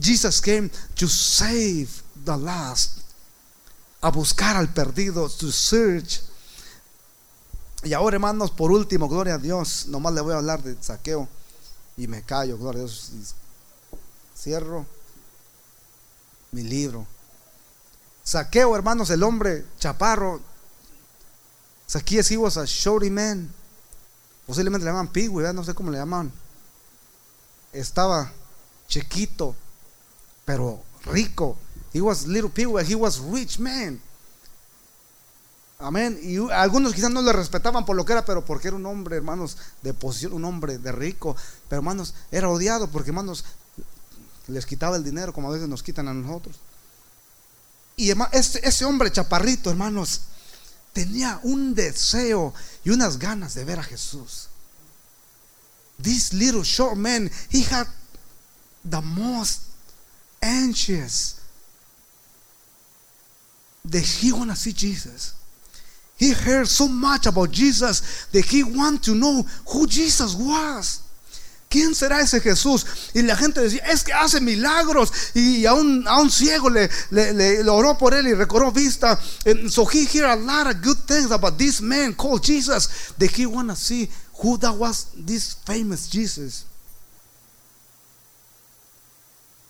[0.00, 1.88] Jesus came to save
[2.24, 2.95] the last
[4.00, 6.22] a buscar al perdido, to search.
[7.82, 11.28] Y ahora, hermanos, por último, gloria a Dios, nomás le voy a hablar de saqueo
[11.96, 13.12] y me callo, gloria a Dios.
[14.36, 14.86] Cierro
[16.52, 17.06] mi libro.
[18.24, 20.40] Saqueo, hermanos, el hombre chaparro.
[21.88, 23.52] Zacchaeus, he was a shorty man.
[24.46, 26.32] Posiblemente le llaman pigui, no sé cómo le llaman.
[27.72, 28.32] Estaba
[28.88, 29.54] chiquito,
[30.44, 31.56] pero rico.
[31.96, 34.02] He was little people, he was rich man.
[35.78, 36.20] Amén.
[36.22, 39.16] Y algunos quizás no le respetaban por lo que era, pero porque era un hombre,
[39.16, 41.34] hermanos, de posición, un hombre de rico.
[41.70, 43.46] Pero hermanos, era odiado porque, hermanos,
[44.46, 46.56] les quitaba el dinero como a veces nos quitan a nosotros.
[47.96, 50.20] Y ese, ese hombre chaparrito, hermanos,
[50.92, 52.52] tenía un deseo
[52.84, 54.48] y unas ganas de ver a Jesús.
[56.02, 57.86] This little short man, he had
[58.84, 59.62] the most
[60.42, 61.36] anxious
[63.90, 65.34] that he want to see Jesus.
[66.18, 71.02] He heard so much about Jesus that he want to know who Jesus was.
[71.68, 73.10] ¿Quién será ese Jesús?
[73.12, 75.10] Y la gente decía, es que hace milagros.
[75.34, 79.18] Y a un, a un ciego le, le, le, oró por él y recobró vista.
[79.44, 83.12] And so he heard a lot of good things about this man called Jesus.
[83.18, 84.08] That he want to see
[84.40, 86.64] who that was this famous Jesus.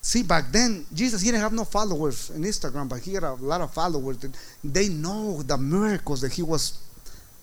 [0.07, 3.35] See, back then, Jesus he didn't have no followers in Instagram, but he had a
[3.35, 4.19] lot of followers.
[4.63, 6.79] They know the miracles that he was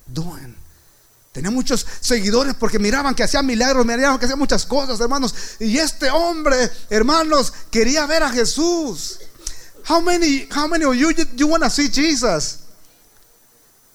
[0.07, 0.55] doing.
[1.34, 5.57] Tenía muchos seguidores porque miraban que hacía milagros, miraban que hacía muchas cosas, hermanos.
[5.59, 6.55] Y este hombre,
[6.89, 9.20] hermanos, quería ver a Jesús.
[9.89, 12.62] How many, how many of you you want to see Jesus?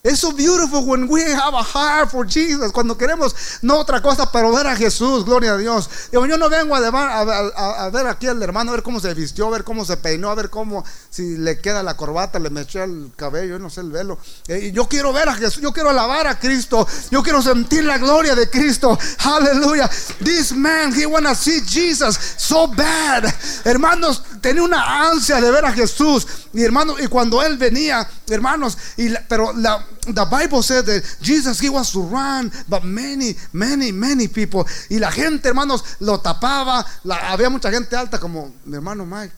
[0.05, 2.71] Es so beautiful when we have a heart for Jesus.
[2.71, 5.91] Cuando queremos no otra cosa, pero ver a Jesús, gloria a Dios.
[6.13, 9.65] Yo, no vengo a, ver aquí al hermano, a ver cómo se vistió, a ver
[9.65, 13.59] cómo se peinó, a ver cómo, si le queda la corbata, le meché el cabello,
[13.59, 14.19] no sé, el velo.
[14.47, 17.99] Eh, yo quiero ver a Jesús, yo quiero alabar a Cristo, yo quiero sentir la
[17.99, 18.97] gloria de Cristo.
[19.25, 19.91] Aleluya.
[20.23, 23.25] This man, he wanna see Jesus so bad.
[23.65, 26.27] Hermanos, tenía una ansia de ver a Jesús.
[26.53, 29.85] Y hermanos, y cuando él venía, hermanos, y pero la
[30.15, 34.65] the Bible said that Jesus he was surrounded but many, many, many people.
[34.91, 36.85] Y la gente, hermanos, lo tapaba.
[37.05, 39.33] había mucha gente alta como mi hermano Mike.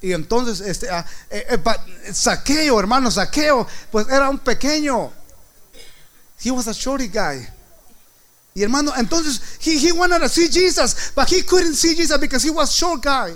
[0.00, 5.12] Y entonces, este, uh, eh, eh, saqueo, hermano, saqueo, pues era un pequeño.
[6.42, 7.46] He was a shorty guy.
[8.56, 12.42] Y hermano, entonces, he, he wanted to see Jesus, but he couldn't see Jesus because
[12.42, 13.34] he was short guy.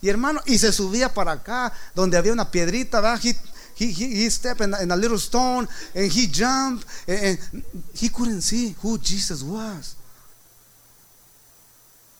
[0.00, 3.20] Y hermano, y se subía para acá, donde había una piedrita, ¿verdad?
[3.22, 3.34] he,
[3.76, 8.40] he, he stepped in, in, a little stone and he jumped and, and he couldn't
[8.40, 9.96] see who Jesus was.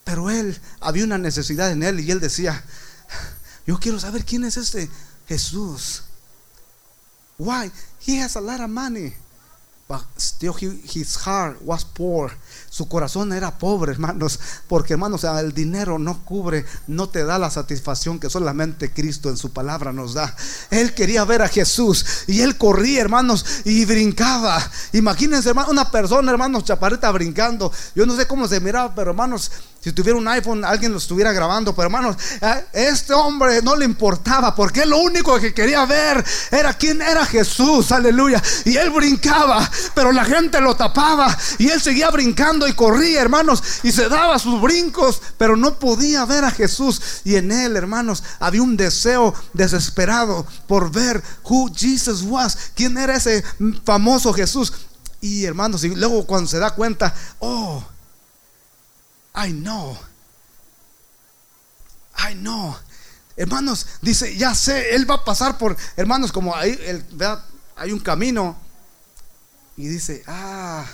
[0.04, 2.62] Pero él, había una necesidad en él y él decía,
[3.66, 4.90] yo quiero saber quién es este
[5.26, 6.02] Jesús.
[7.38, 7.70] Why?
[8.00, 9.14] He has a lot of money.
[9.86, 12.32] But still his heart was poor.
[12.74, 17.48] Su corazón era pobre, hermanos, porque hermanos, el dinero no cubre, no te da la
[17.48, 20.34] satisfacción que solamente Cristo en su palabra nos da.
[20.70, 24.60] Él quería ver a Jesús y él corría, hermanos, y brincaba.
[24.92, 27.70] Imagínense, hermano, una persona, hermanos, chaparrita brincando.
[27.94, 31.30] Yo no sé cómo se miraba, pero hermanos, si tuviera un iPhone, alguien lo estuviera
[31.32, 31.76] grabando.
[31.76, 32.16] Pero hermanos,
[32.72, 37.92] este hombre no le importaba porque lo único que quería ver era quién era Jesús.
[37.92, 38.42] Aleluya.
[38.64, 41.36] Y él brincaba, pero la gente lo tapaba.
[41.58, 43.62] Y él seguía brincando y corría, hermanos.
[43.82, 47.00] Y se daba sus brincos, pero no podía ver a Jesús.
[47.24, 52.56] Y en él, hermanos, había un deseo desesperado por ver who Jesus was.
[52.74, 53.44] ¿Quién era ese
[53.84, 54.72] famoso Jesús?
[55.20, 57.82] Y hermanos, y luego cuando se da cuenta, oh
[59.34, 59.96] I know.
[62.16, 62.76] I know.
[63.36, 66.78] Hermanos, dice, ya sé, él va a pasar por, hermanos, como ahí,
[67.76, 68.56] hay un camino.
[69.76, 70.86] Y dice, ah,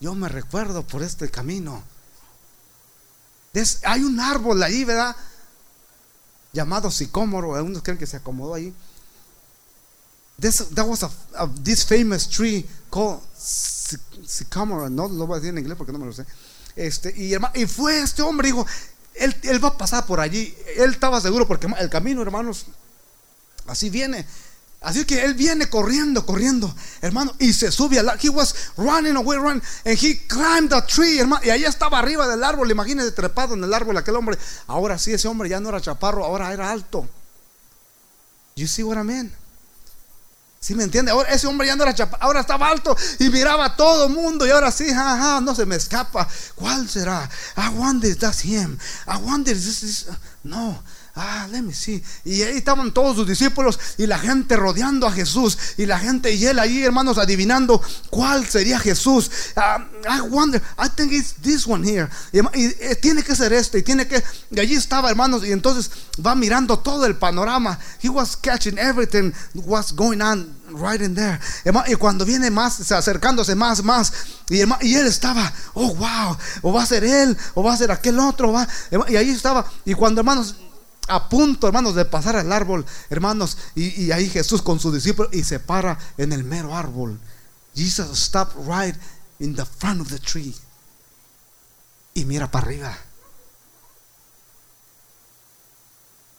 [0.00, 1.82] yo me recuerdo por este camino.
[3.84, 5.16] hay un árbol ahí, ¿verdad?
[6.52, 7.54] Llamado sicómoro.
[7.54, 8.74] Algunos creen que se acomodó ahí.
[10.40, 11.10] This, that was a,
[11.64, 14.88] this famous tree called sycamore.
[14.88, 16.24] No lo voy a decir en inglés porque no me lo sé.
[16.76, 18.64] Este, y, y fue este hombre, dijo,
[19.14, 20.56] él va a pasar por allí.
[20.76, 22.66] Él estaba seguro porque el camino, hermanos,
[23.68, 24.26] Así viene.
[24.80, 29.36] Así que él viene corriendo, corriendo, hermano, y se sube al He was running away,
[29.36, 32.70] running, and he climbed the tree, hermano, y ahí estaba arriba del árbol.
[32.70, 34.38] Imagínese trepado en el árbol aquel hombre.
[34.68, 37.08] Ahora sí, ese hombre ya no era chaparro, ahora era alto.
[38.54, 39.32] You see what I mean?
[40.60, 41.10] ¿Sí me entiende?
[41.10, 44.12] Ahora ese hombre ya no era chaparro, ahora estaba alto y miraba a todo el
[44.12, 44.46] mundo.
[44.46, 46.28] Y ahora sí, jaja, no se me escapa.
[46.54, 47.28] ¿Cuál será?
[47.56, 48.78] I wonder if that's him.
[49.08, 50.06] I wonder if this is.
[50.44, 50.80] No.
[51.20, 52.00] Ah, let me see.
[52.24, 55.58] Y ahí estaban todos sus discípulos y la gente rodeando a Jesús.
[55.76, 59.28] Y la gente y él ahí, hermanos, adivinando cuál sería Jesús.
[59.56, 62.08] Ah, I wonder, I think it's this one here.
[62.32, 63.78] Y, eh, tiene que ser este.
[63.78, 64.22] Y tiene que.
[64.52, 65.44] Y allí estaba, hermanos.
[65.44, 65.90] Y entonces
[66.24, 67.80] va mirando todo el panorama.
[68.00, 71.40] He was catching everything what's going on right in there.
[71.88, 74.12] Y cuando viene más, acercándose más, más.
[74.50, 77.90] Y, y él estaba, oh wow, o va a ser él, o va a ser
[77.90, 78.52] aquel otro.
[78.52, 78.68] Va.
[79.08, 79.68] Y ahí estaba.
[79.84, 80.54] Y cuando, hermanos
[81.08, 85.42] a punto, hermanos, de pasar al árbol, hermanos, y, ahí Jesús con su discípulo y
[85.44, 87.18] se para en el mero árbol.
[87.74, 88.94] Jesus stopped right
[89.38, 90.54] in the front of the tree
[92.14, 92.98] y mira para arriba.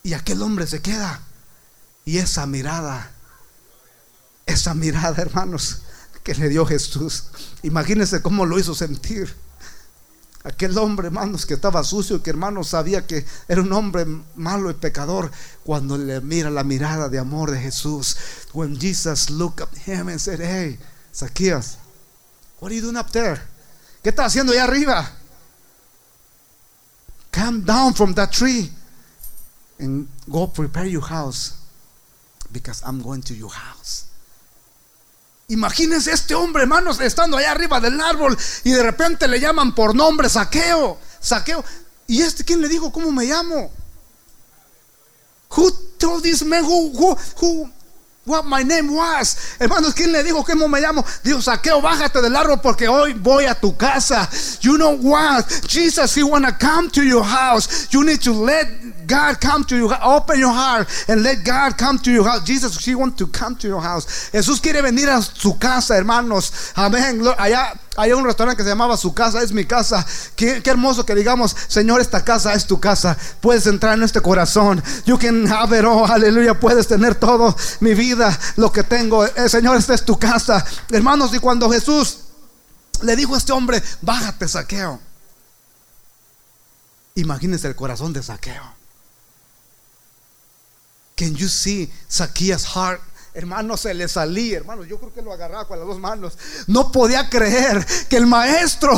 [0.04, 1.22] Y aquel hombre se queda
[2.06, 3.12] y esa mirada,
[4.46, 5.82] esa mirada, hermanos,
[6.24, 7.26] que le dio Jesús,
[7.64, 9.36] imagínense cómo lo hizo sentir.
[10.44, 14.72] Aquel hombre, hermanos, que estaba sucio y que hermanos sabía que era un hombre malo
[14.72, 15.32] y pecador,
[15.66, 18.16] cuando le mira la mirada de amor de Jesús.
[18.54, 20.80] When Jesus looked at him and said, Hey,
[21.14, 21.78] Zacchaeus,
[22.60, 23.42] what are you doing up there?
[24.02, 25.12] ¿Qué estás haciendo allá arriba?
[27.32, 28.72] Come down from that tree
[29.78, 31.54] and go prepare your house
[32.52, 34.09] because I'm going to your house.
[35.50, 39.96] Imagínense este hombre, hermanos, estando allá arriba del árbol y de repente le llaman por
[39.96, 41.66] nombre saqueo, saqueo.
[42.08, 43.72] ¿Y este quién le dijo cómo me llamo?
[45.56, 47.70] Who told this man who, who, who
[48.26, 49.58] what my name was.
[49.60, 51.04] Hermanos, ¿quién le dijo cómo me llamo?
[51.24, 54.30] Dios, saqueo, bájate del árbol porque hoy voy a tu casa.
[54.62, 55.46] You know what?
[55.68, 57.88] Jesus, he wanna come to your house.
[57.92, 58.68] You need to let
[59.10, 59.92] God come to you.
[60.04, 62.44] Open your heart and let God come to your house.
[62.44, 64.30] Jesus, He wants to come to your house.
[64.32, 66.74] Jesús quiere venir a su casa, hermanos.
[66.76, 67.22] Amén.
[67.38, 70.06] Allá hay un restaurante que se llamaba Su casa es mi casa.
[70.38, 73.18] Qué, hermoso que digamos, Señor, esta casa es tu casa.
[73.42, 74.82] Puedes entrar en este corazón.
[75.06, 76.10] You can have it all.
[76.10, 76.58] Aleluya.
[76.58, 79.26] Puedes tener todo mi vida, lo que tengo.
[79.26, 80.66] Eh, Señor, esta es tu casa.
[80.90, 82.20] Hermanos, y cuando Jesús
[83.02, 85.02] le dijo a este hombre, bájate, saqueo.
[87.16, 88.64] Imagínense el corazón de saqueo.
[91.18, 93.02] Can you see Zacchaeus' heart?
[93.34, 94.84] Hermano, se le salía, hermano.
[94.84, 96.34] Yo creo que lo agarraba con las dos manos.
[96.68, 98.92] No podía creer que el maestro,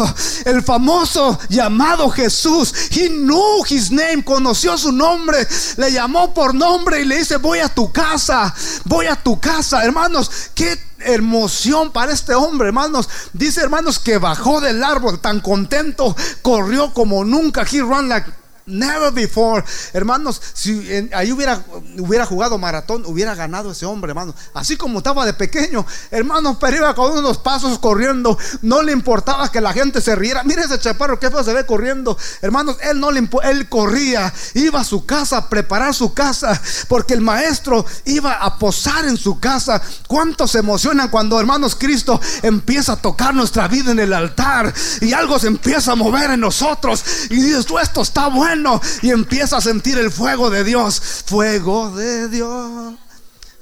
[0.46, 5.46] el famoso llamado Jesús, he knew his name, conoció su nombre,
[5.78, 8.54] le llamó por nombre y le dice: Voy a tu casa,
[8.86, 10.32] voy a tu casa, hermanos.
[10.56, 13.10] Qué emoción para este hombre, hermanos.
[13.34, 17.66] Dice, hermanos, que bajó del árbol tan contento, corrió como nunca.
[17.70, 18.41] He ran like
[18.72, 19.64] Never before.
[19.92, 21.62] Hermanos, si ahí hubiera,
[22.00, 24.34] hubiera jugado maratón, hubiera ganado ese hombre, hermano.
[24.54, 28.38] Así como estaba de pequeño, hermanos, pero iba con unos pasos corriendo.
[28.62, 30.44] No le importaba que la gente se riera.
[30.44, 32.18] Mire ese chaparro que se ve corriendo.
[32.42, 34.34] Hermanos, él no le él corría.
[34.54, 36.60] Iba a su casa a preparar su casa.
[36.88, 39.82] Porque el maestro iba a posar en su casa.
[40.08, 44.74] ¿Cuántos se emocionan cuando, hermanos, Cristo empieza a tocar nuestra vida en el altar?
[45.02, 47.04] Y algo se empieza a mover en nosotros.
[47.30, 48.61] Y dices, esto está bueno
[49.02, 51.02] y empieza a sentir el fuego de Dios.
[51.26, 52.96] Fuego de Dios,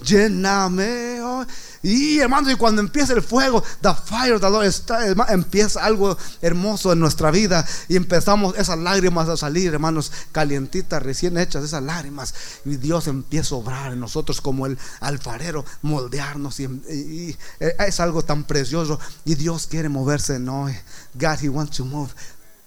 [0.03, 1.45] lléname hoy.
[1.81, 7.31] Y hermanos, y cuando empieza el fuego, the fire the empieza algo hermoso en nuestra
[7.31, 12.33] vida y empezamos esas lágrimas a salir, hermanos, calientitas, recién hechas, esas lágrimas.
[12.65, 16.59] Y Dios empieza a obrar en nosotros como el alfarero, moldearnos.
[16.59, 18.99] Y, es algo tan precioso.
[19.23, 20.75] Y Dios quiere moverse en hoy.
[21.13, 22.13] God, He wants to move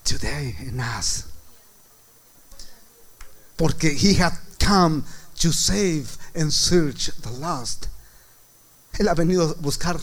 [0.05, 1.27] today in us
[3.57, 5.03] porque he had come
[5.41, 7.87] to save and search the lost.
[8.99, 9.99] Él ha venido a buscar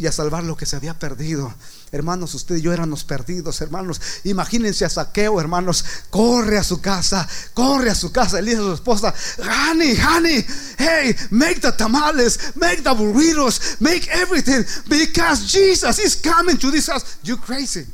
[0.00, 1.52] y a salvar lo que se había perdido.
[1.92, 4.00] Hermanos, usted y yo éramos perdidos, hermanos.
[4.24, 5.84] Imagínense a Saqueo, hermanos.
[6.08, 8.38] Corre a su casa, corre a su casa.
[8.38, 10.46] Él dice a su esposa: Honey, honey,
[10.78, 16.86] hey, make the tamales, make the burritos, make everything because Jesus is coming to this
[16.86, 17.18] house.
[17.22, 17.86] You crazy.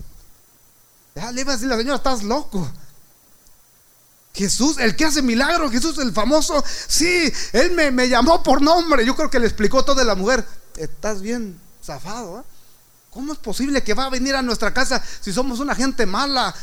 [1.14, 2.70] Le iba a decir la señora: Estás loco.
[4.36, 9.04] Jesús, el que hace milagros, Jesús, el famoso, sí, él me, llamó por nombre.
[9.06, 10.46] Yo creo que le explicó todo de la mujer.
[10.76, 12.40] Estás bien zafado.
[12.40, 12.42] ¿eh?
[13.10, 16.54] ¿Cómo es posible que va a venir a nuestra casa si somos una gente mala?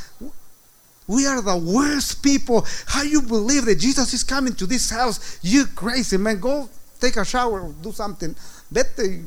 [1.08, 2.64] We are the worst people.
[2.86, 5.40] How you believe that Jesus is coming to this house?
[5.42, 6.40] You crazy man.
[6.40, 6.70] Go
[7.00, 8.36] take a shower, do something.
[8.70, 9.26] Vete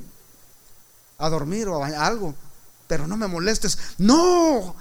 [1.19, 2.33] a dormir o a algo.
[2.87, 3.77] Pero no me molestes.
[3.99, 4.77] No.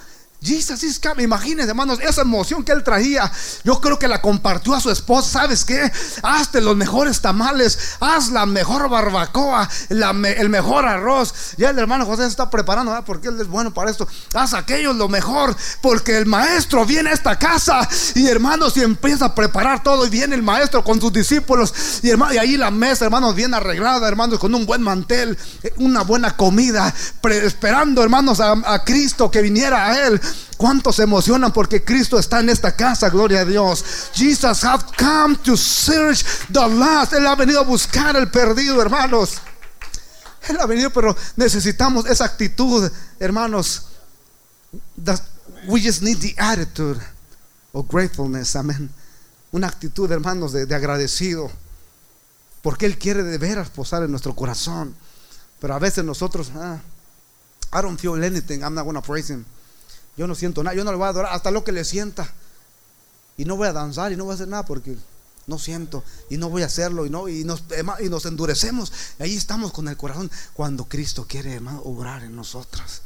[0.45, 1.23] Jesus is coming.
[1.23, 3.31] Imagínense, hermanos, esa emoción que él traía.
[3.63, 5.41] Yo creo que la compartió a su esposa.
[5.41, 5.91] ¿Sabes qué?
[6.21, 7.97] Hazte los mejores tamales.
[7.99, 9.67] Haz la mejor barbacoa.
[9.89, 11.33] el mejor arroz.
[11.57, 12.95] Ya el hermano José se está preparando.
[13.05, 14.07] Porque él es bueno para esto.
[14.35, 15.55] Haz aquello lo mejor.
[15.81, 17.87] Porque el maestro viene a esta casa.
[18.13, 20.05] Y hermanos, y empieza a preparar todo.
[20.05, 21.73] Y viene el maestro con sus discípulos.
[22.03, 25.37] Y, hermano, y ahí la mesa, hermanos, bien arreglada, hermanos, con un buen mantel.
[25.77, 26.93] Una buena comida.
[27.23, 30.21] esperando, hermanos, a Cristo que viniera a él.
[30.57, 33.09] ¿Cuántos se emocionan porque Cristo está en esta casa?
[33.09, 33.83] Gloria a Dios.
[34.13, 37.13] Jesus have come to search the lost.
[37.13, 39.41] Él ha venido a buscar el perdido, hermanos.
[40.47, 43.87] Él ha venido, pero necesitamos esa actitud, hermanos.
[45.67, 46.99] we just need the attitude
[47.73, 48.55] of gratefulness.
[48.55, 48.89] Amén.
[49.51, 51.49] Una actitud, hermanos, de, agradecido.
[52.61, 54.95] Porque Él quiere de veras posar en nuestro corazón.
[55.59, 56.79] Pero a veces nosotros, ah,
[57.73, 58.63] I don't feel anything.
[58.63, 59.45] I'm not going to praise Him.
[60.17, 62.31] Yo no siento nada, yo no le voy a adorar hasta lo que le sienta.
[63.37, 64.97] Y no voy a danzar y no voy a hacer nada porque
[65.47, 67.63] no siento y no voy a hacerlo y no y nos,
[67.99, 68.91] y nos endurecemos.
[69.19, 73.01] ahí estamos con el corazón cuando Cristo quiere, obrar en nosotros.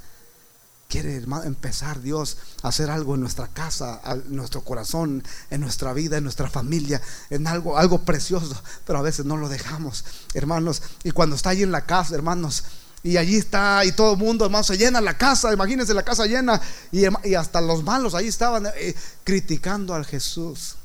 [0.87, 5.93] Quiere, hermano, empezar Dios a hacer algo en nuestra casa, en nuestro corazón, en nuestra
[5.93, 6.99] vida, en nuestra familia,
[7.29, 10.03] en algo, algo precioso, pero a veces no lo dejamos,
[10.33, 10.81] hermanos.
[11.03, 12.63] Y cuando está ahí en la casa, hermanos,
[13.01, 15.53] y allí está, y todo el mundo, hermano, se llena la casa.
[15.53, 16.61] Imagínense la casa llena.
[16.91, 20.75] Y, hasta los malos ahí estaban eh, criticando al Jesús.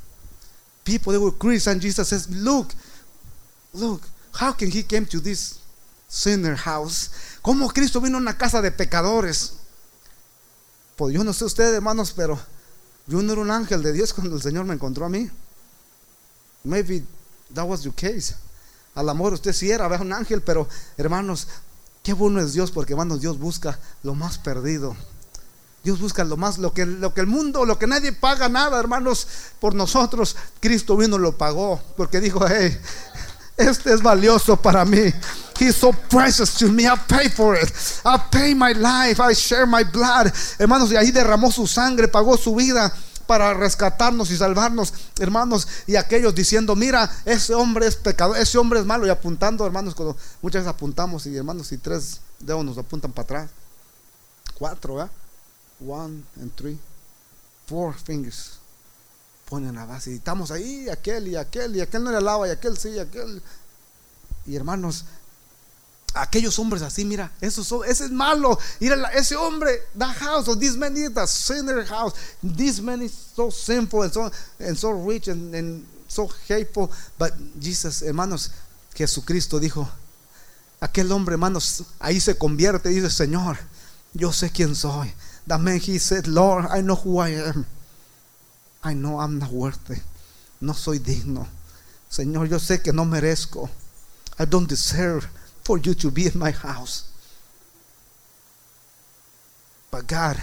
[0.84, 1.34] People they were
[1.66, 2.68] and Jesus says, Look,
[3.72, 4.02] look,
[4.32, 5.58] how can he came to this
[6.08, 7.10] sinner house?
[7.42, 9.54] ¿Cómo Cristo vino a una casa de pecadores?
[10.96, 12.38] Pues yo no sé ustedes, hermanos, pero
[13.06, 15.28] yo no era un ángel de Dios cuando el Señor me encontró a mí.
[16.62, 17.04] Maybe
[17.54, 18.34] that was your case.
[18.94, 21.48] Al amor usted sí era, un ángel, pero hermanos,
[22.04, 24.94] Qué bueno es Dios porque hermanos, Dios busca lo más perdido.
[25.82, 28.78] Dios busca lo más, lo que, lo que el mundo, lo que nadie paga nada,
[28.78, 29.26] hermanos,
[29.58, 30.36] por nosotros.
[30.60, 32.78] Cristo vino lo pagó porque dijo, hey,
[33.56, 35.12] este es valioso para mí.
[35.58, 36.84] He's so precious to me.
[36.84, 37.72] I pay for it.
[38.04, 39.18] I pay my life.
[39.18, 40.30] I share my blood.
[40.58, 42.94] Hermanos, y ahí derramó su sangre, pagó su vida
[43.26, 48.80] para rescatarnos y salvarnos, hermanos, y aquellos diciendo, mira, ese hombre es pecador, ese hombre
[48.80, 52.78] es malo, y apuntando, hermanos, cuando muchas veces apuntamos y hermanos, y tres dedos nos
[52.78, 53.50] apuntan para atrás,
[54.58, 55.08] cuatro, ¿eh?
[55.86, 56.78] One and three,
[57.66, 58.58] four fingers.
[59.48, 62.50] Ponen a base y estamos ahí, aquel y aquel, y aquel no le alaba, y
[62.50, 63.42] aquel sí, y aquel.
[64.46, 65.04] Y hermanos,
[66.14, 68.58] aquellos hombres así, mira, eso ese es malo.
[68.80, 72.14] Mira, ese hombre, the house of this man is the sinner house.
[72.42, 76.90] This man is so sinful and so, and so rich and, so hateful.
[77.18, 78.50] But Jesus, hermanos,
[78.94, 79.88] Jesucristo dijo,
[80.80, 83.58] aquel hombre, hermanos, ahí se convierte dice, Señor,
[84.12, 85.12] yo sé quién soy.
[85.46, 87.66] The man, he said, Lord, I know who I am.
[88.84, 90.00] I know I'm not worthy.
[90.60, 91.48] No soy digno.
[92.08, 93.68] Señor, yo sé que no merezco.
[94.38, 95.28] I don't deserve
[95.64, 97.10] for you to be in my house.
[99.90, 100.36] But God,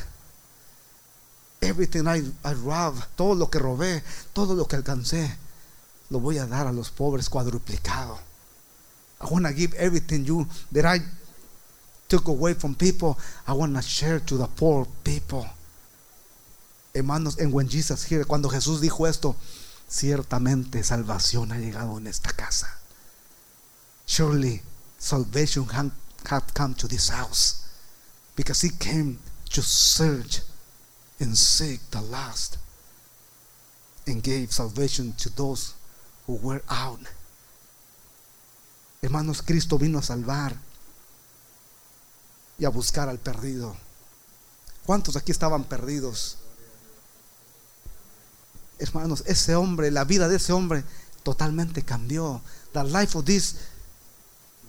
[1.61, 4.01] everything I, I rob, todo lo que robé,
[4.33, 5.29] todo lo que alcancé,
[6.09, 8.17] lo voy a dar a los pobres cuadruplicado.
[9.21, 10.99] I want to give everything you that I
[12.07, 13.17] took away from people,
[13.47, 15.45] I want to share to the poor people.
[16.93, 19.35] Hermanos, en when Jesus here, cuando Jesús dijo esto,
[19.87, 22.67] ciertamente salvación ha llegado en esta casa.
[24.05, 24.61] Surely
[25.01, 25.65] salvation
[26.29, 27.67] have come to this house
[28.35, 29.17] because he came
[29.49, 30.41] to search
[31.19, 32.59] and seek the lost
[34.05, 35.73] and gave salvation to those
[36.27, 36.99] who were out.
[39.01, 40.55] Hermanos, Cristo vino a salvar
[42.59, 43.75] y a buscar al perdido.
[44.85, 46.37] ¿Cuántos aquí estaban perdidos?
[48.77, 50.83] Hermanos, ese hombre, la vida de ese hombre
[51.23, 52.41] totalmente cambió.
[52.73, 53.55] The life of this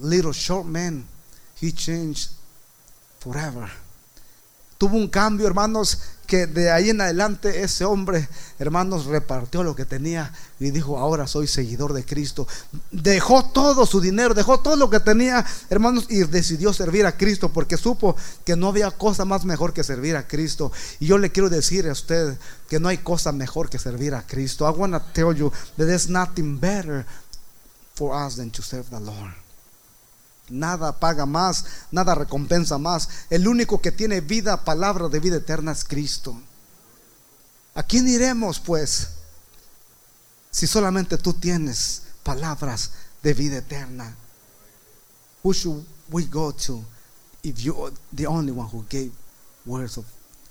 [0.01, 1.07] little short man,
[1.61, 2.31] he changed
[3.19, 3.71] forever.
[4.79, 8.29] Tuvo un cambio, hermanos, que de ahí en adelante ese hombre,
[8.59, 12.49] hermanos, repartió lo que tenía y dijo, ahora soy seguidor de Cristo.
[12.91, 17.53] Dejó todo su dinero, dejó todo lo que tenía, hermanos, y decidió servir a Cristo
[17.53, 20.73] porque supo que no había cosa más mejor que servir a Cristo.
[20.99, 22.37] Y yo le quiero decir a usted
[22.67, 24.67] que no hay cosa mejor que servir a Cristo.
[24.69, 27.07] I want to tell you that there's nothing better
[27.95, 29.42] for us than to serve the Lord.
[30.49, 33.09] Nada paga más, nada recompensa más.
[33.31, 36.41] El único que tiene vida, palabra de vida eterna es Cristo.
[37.75, 39.09] ¿A quién iremos pues?
[40.51, 42.91] Si solamente tú tienes palabras
[43.23, 44.17] de vida eterna.
[45.43, 46.85] Who should we go to
[47.43, 49.13] if you are the only one who gave
[49.65, 50.05] words of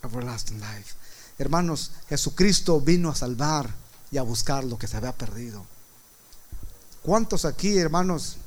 [0.04, 0.96] everlasting life?
[1.38, 3.70] Hermanos, Jesucristo vino a salvar
[4.12, 5.66] y a buscar lo que se había perdido.
[7.02, 8.38] ¿Cuántos aquí, hermanos,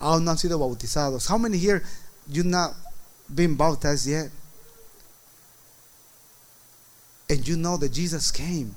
[0.00, 1.26] aún no han sido bautizados?
[1.28, 1.82] How many here
[2.28, 2.74] you not
[3.28, 4.30] been baptized yet?
[7.30, 8.74] And you know that Jesus came.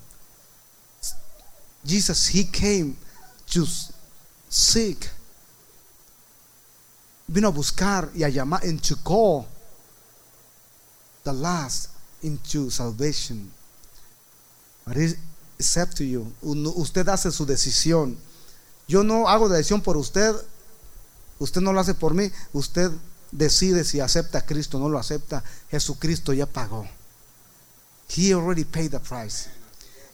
[1.86, 2.97] Jesus, He came
[3.51, 3.65] to
[4.49, 5.09] seek.
[7.28, 9.47] Vino a buscar y a llamar and to call
[11.24, 11.89] the last
[12.22, 13.51] into salvation.
[14.86, 16.34] But it's up to you.
[16.43, 18.17] Usted hace su decisión.
[18.88, 20.36] Yo no hago decisión por usted.
[21.42, 22.32] Usted no lo hace por mí.
[22.54, 22.92] Usted
[23.32, 25.44] decide si acepta a Cristo o no lo acepta.
[25.72, 26.88] Jesucristo ya pagó.
[28.16, 29.50] He already paid the price.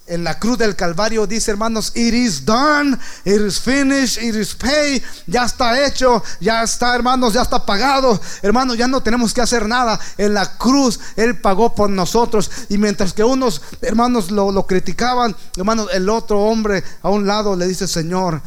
[0.06, 4.56] En la cruz del Calvario dice, hermanos, it is done, it is finished, it is
[4.56, 8.18] paid, ya está hecho, ya está, hermanos, ya está pagado.
[8.42, 10.00] Hermanos, ya no tenemos que hacer nada.
[10.18, 12.50] En la cruz Él pagó por nosotros.
[12.70, 17.58] Y mientras que unos hermanos lo, lo criticaban, hermanos, el otro hombre a un lado
[17.58, 18.42] le dice, Señor,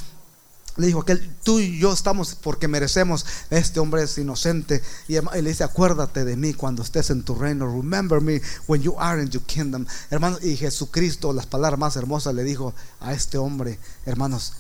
[0.77, 3.27] le dijo que tú y yo estamos porque merecemos.
[3.51, 4.83] Este hombre es inocente.
[5.09, 7.67] Y le dice: Acuérdate de mí cuando estés en tu reino.
[7.67, 9.87] Remember me when you are in your kingdom.
[10.11, 14.53] Hermanos, y Jesucristo, las palabras más hermosas, le dijo a este hombre: Hermanos,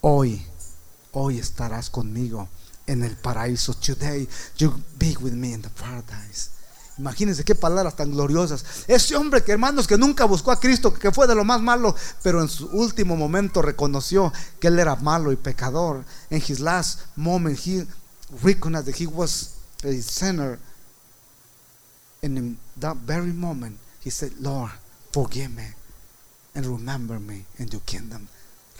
[0.00, 0.44] hoy,
[1.12, 2.48] hoy estarás conmigo
[2.86, 3.74] en el paraíso.
[3.74, 6.57] Today, you be with me in the paradise.
[6.98, 8.64] Imagínense qué palabras tan gloriosas.
[8.88, 11.94] Ese hombre que hermanos que nunca buscó a Cristo, que fue de lo más malo,
[12.22, 16.04] pero en su último momento reconoció que él era malo y pecador.
[16.28, 17.86] En his last moment he
[18.42, 20.58] recognized that he was a sinner.
[22.20, 24.72] And in that very moment he said, Lord,
[25.12, 25.74] forgive me
[26.54, 28.28] and remember me in your kingdom.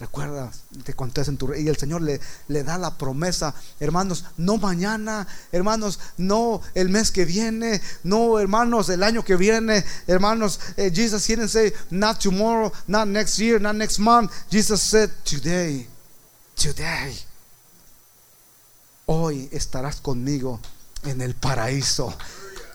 [0.01, 0.53] Recuerda,
[0.85, 5.27] te conté en tu y el Señor le, le da la promesa, hermanos, no mañana,
[5.51, 10.61] hermanos, no el mes que viene, no hermanos, el año que viene, hermanos.
[10.77, 14.31] Eh, Jesus didn't say not tomorrow, not next year, not next month.
[14.49, 15.89] Jesus said today,
[16.55, 17.19] today.
[19.07, 20.61] Hoy estarás conmigo
[21.03, 22.17] en el paraíso.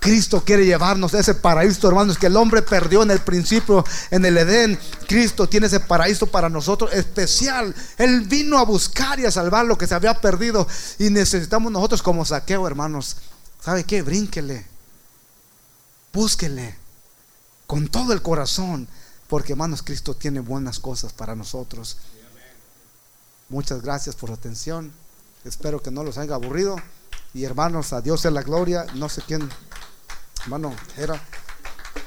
[0.03, 4.25] Cristo quiere llevarnos a ese paraíso, hermanos, que el hombre perdió en el principio, en
[4.25, 4.77] el Edén.
[5.07, 7.73] Cristo tiene ese paraíso para nosotros especial.
[7.97, 10.67] Él vino a buscar y a salvar lo que se había perdido.
[10.99, 13.15] Y necesitamos nosotros como saqueo, hermanos.
[13.61, 14.01] ¿Sabe qué?
[14.01, 14.65] Brínquele.
[16.11, 16.75] Búsquele.
[17.65, 18.89] Con todo el corazón.
[19.29, 21.95] Porque, hermanos, Cristo tiene buenas cosas para nosotros.
[23.47, 24.91] Muchas gracias por su atención.
[25.45, 26.75] Espero que no los haya aburrido.
[27.33, 28.85] Y hermanos, a Dios sea la gloria.
[28.95, 29.49] No sé quién
[30.43, 30.75] Hermano.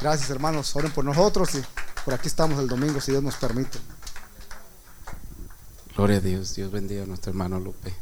[0.01, 0.76] Gracias, hermanos.
[0.76, 1.62] Oren por nosotros y
[2.05, 3.78] por aquí estamos el domingo, si Dios nos permite.
[5.97, 6.55] Gloria a Dios.
[6.55, 7.95] Dios bendiga a nuestro hermano Lupe.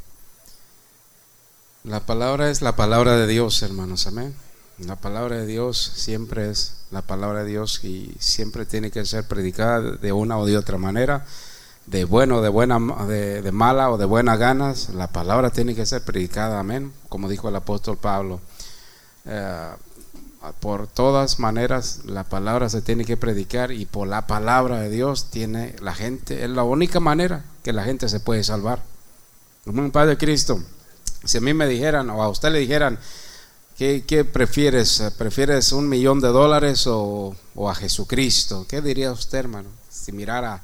[1.84, 4.08] La palabra es la palabra de Dios, hermanos.
[4.08, 4.34] Amén.
[4.78, 9.28] La palabra de Dios siempre es la palabra de Dios y siempre tiene que ser
[9.28, 11.24] predicada de una o de otra manera,
[11.86, 14.88] de bueno, de buena, de, mala o de buenas ganas.
[14.88, 18.40] La palabra tiene que ser predicada, amén, como dijo el apóstol Pablo.
[19.26, 19.70] Eh,
[20.52, 25.30] por todas maneras la palabra se tiene que predicar y por la palabra de Dios
[25.30, 28.82] tiene la gente, es la única manera que la gente se puede salvar.
[29.66, 30.62] Un Padre Cristo,
[31.24, 32.98] si a mí me dijeran o a usted le dijeran,
[33.78, 35.02] ¿qué, qué prefieres?
[35.16, 38.66] ¿Prefieres un millón de dólares o, o, a Jesucristo?
[38.68, 39.70] ¿Qué diría usted, hermano?
[39.88, 40.62] Si mirara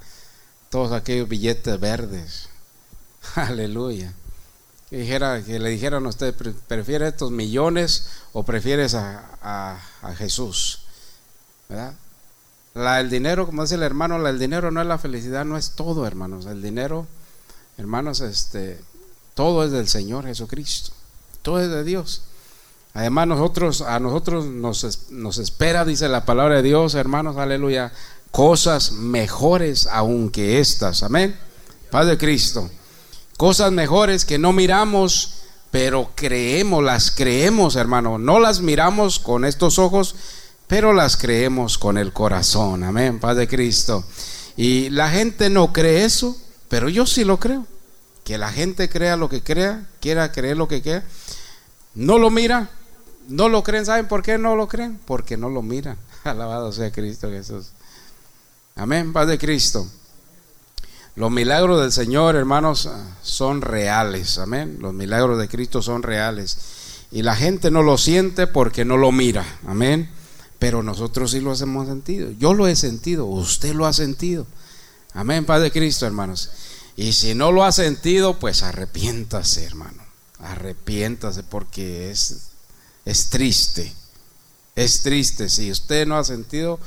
[0.69, 2.51] todos aquellos billetes verdes.
[3.35, 4.13] Aleluya
[4.91, 6.35] que, dijera, que le dijeran a usted,
[6.67, 9.81] ¿prefiere estos millones o prefieres a,
[10.19, 10.81] Jesús?
[11.69, 11.95] ¿Verdad?
[12.75, 15.57] La, el dinero, como dice el hermano, la, el dinero no es la felicidad, no
[15.57, 16.47] es todo, hermanos.
[16.47, 17.07] El dinero,
[17.79, 18.81] hermanos, este,
[19.35, 20.91] todo es del Señor Jesucristo,
[21.43, 22.23] todo es de Dios.
[22.93, 27.93] Además, nosotros, a nosotros nos, nos espera, dice la palabra de Dios, hermanos, aleluya,
[28.33, 31.05] cosas mejores aún que estas.
[31.05, 31.39] Amén.
[31.93, 32.69] Paz de Cristo
[33.41, 35.37] cosas mejores que no miramos,
[35.71, 38.19] pero creemos, las creemos, hermano.
[38.19, 40.15] No las miramos con estos ojos,
[40.67, 42.85] pero las creemos con el corazón.
[42.85, 44.05] Amén, Paz de Cristo.
[44.59, 46.37] Y la gente no cree eso,
[46.69, 47.67] pero yo sí lo creo.
[48.25, 51.03] Que la gente crea lo que crea, quiera creer lo que quiera.
[51.95, 52.69] No lo mira,
[53.27, 53.87] no lo creen.
[53.87, 55.01] ¿Saben por qué no lo creen?
[55.07, 55.97] Porque no lo miran.
[56.25, 57.69] Alabado sea Cristo Jesús.
[58.77, 59.87] Amén, paz de Cristo.
[61.21, 62.89] Los milagros del Señor, hermanos,
[63.21, 64.39] son reales.
[64.39, 64.79] Amén.
[64.81, 66.57] Los milagros de Cristo son reales.
[67.13, 69.45] Y la gente no lo siente porque no lo mira.
[69.67, 70.11] Amén.
[70.59, 72.31] pero nosotros sí lo hemos sentido.
[72.31, 74.47] Yo lo he sentido, usted lo ha sentido.
[75.13, 76.53] Amén, Padre Cristo, hermanos.
[76.97, 80.03] Y si no lo ha sentido, pues arrepiéntase, hermano.
[80.39, 82.49] Arrepiéntase porque es,
[83.05, 83.93] es triste.
[84.75, 85.51] Es triste.
[85.51, 86.81] Si usted no ha sentido,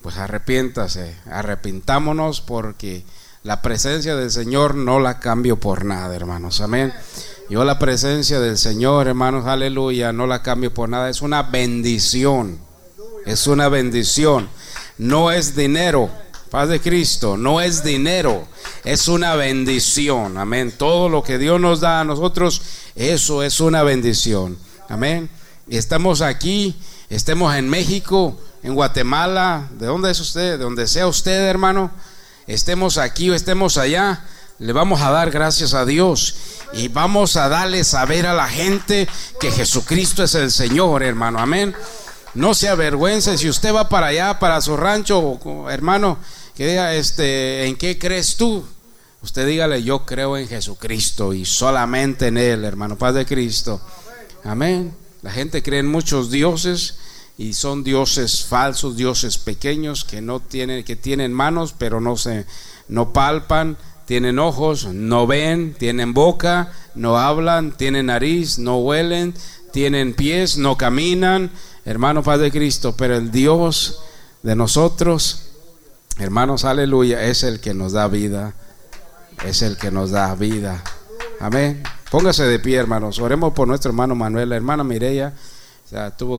[0.00, 1.16] pues arrepiéntase.
[1.26, 3.04] Arrepintámonos porque
[3.44, 6.62] la presencia del Señor no la cambio por nada, hermanos.
[6.62, 6.94] Amén.
[7.50, 11.10] Yo la presencia del Señor, hermanos, aleluya, no la cambio por nada.
[11.10, 12.58] Es una bendición.
[13.26, 14.48] Es una bendición.
[14.96, 16.10] No es dinero.
[16.48, 18.46] Paz de Cristo, no es dinero,
[18.84, 20.38] es una bendición.
[20.38, 20.72] Amén.
[20.78, 22.62] Todo lo que Dios nos da a nosotros,
[22.94, 24.56] eso es una bendición.
[24.88, 25.28] Amén.
[25.66, 26.76] Y estamos aquí,
[27.10, 30.52] estemos en México, en Guatemala, ¿de dónde es usted?
[30.52, 31.90] De donde sea usted, hermano.
[32.46, 34.24] Estemos aquí o estemos allá,
[34.58, 36.36] le vamos a dar gracias a Dios
[36.72, 39.08] y vamos a darle saber a la gente
[39.40, 41.38] que Jesucristo es el Señor, hermano.
[41.38, 41.74] Amén.
[42.34, 45.38] No se avergüence si usted va para allá, para su rancho,
[45.70, 46.18] hermano
[46.54, 48.64] que diga, este, ¿en qué crees tú?
[49.22, 53.80] Usted dígale, yo creo en Jesucristo y solamente en Él, hermano, Padre Cristo.
[54.44, 54.94] Amén.
[55.22, 56.98] La gente cree en muchos dioses
[57.36, 62.46] y son dioses falsos, dioses pequeños que no tienen, que tienen manos, pero no se,
[62.88, 63.76] no palpan,
[64.06, 69.34] tienen ojos, no ven, tienen boca, no hablan, tienen nariz, no huelen,
[69.72, 71.50] tienen pies, no caminan,
[71.84, 74.00] hermano Padre Cristo, pero el Dios
[74.42, 75.44] de nosotros
[76.16, 78.54] Hermanos, aleluya, es el que nos da vida.
[79.44, 80.82] Es el que nos da vida.
[81.40, 81.82] Amén.
[82.08, 83.18] Póngase de pie, hermanos.
[83.18, 85.32] Oremos por nuestro hermano Manuel, la hermana Mireya.
[85.84, 86.38] O sea, tuvo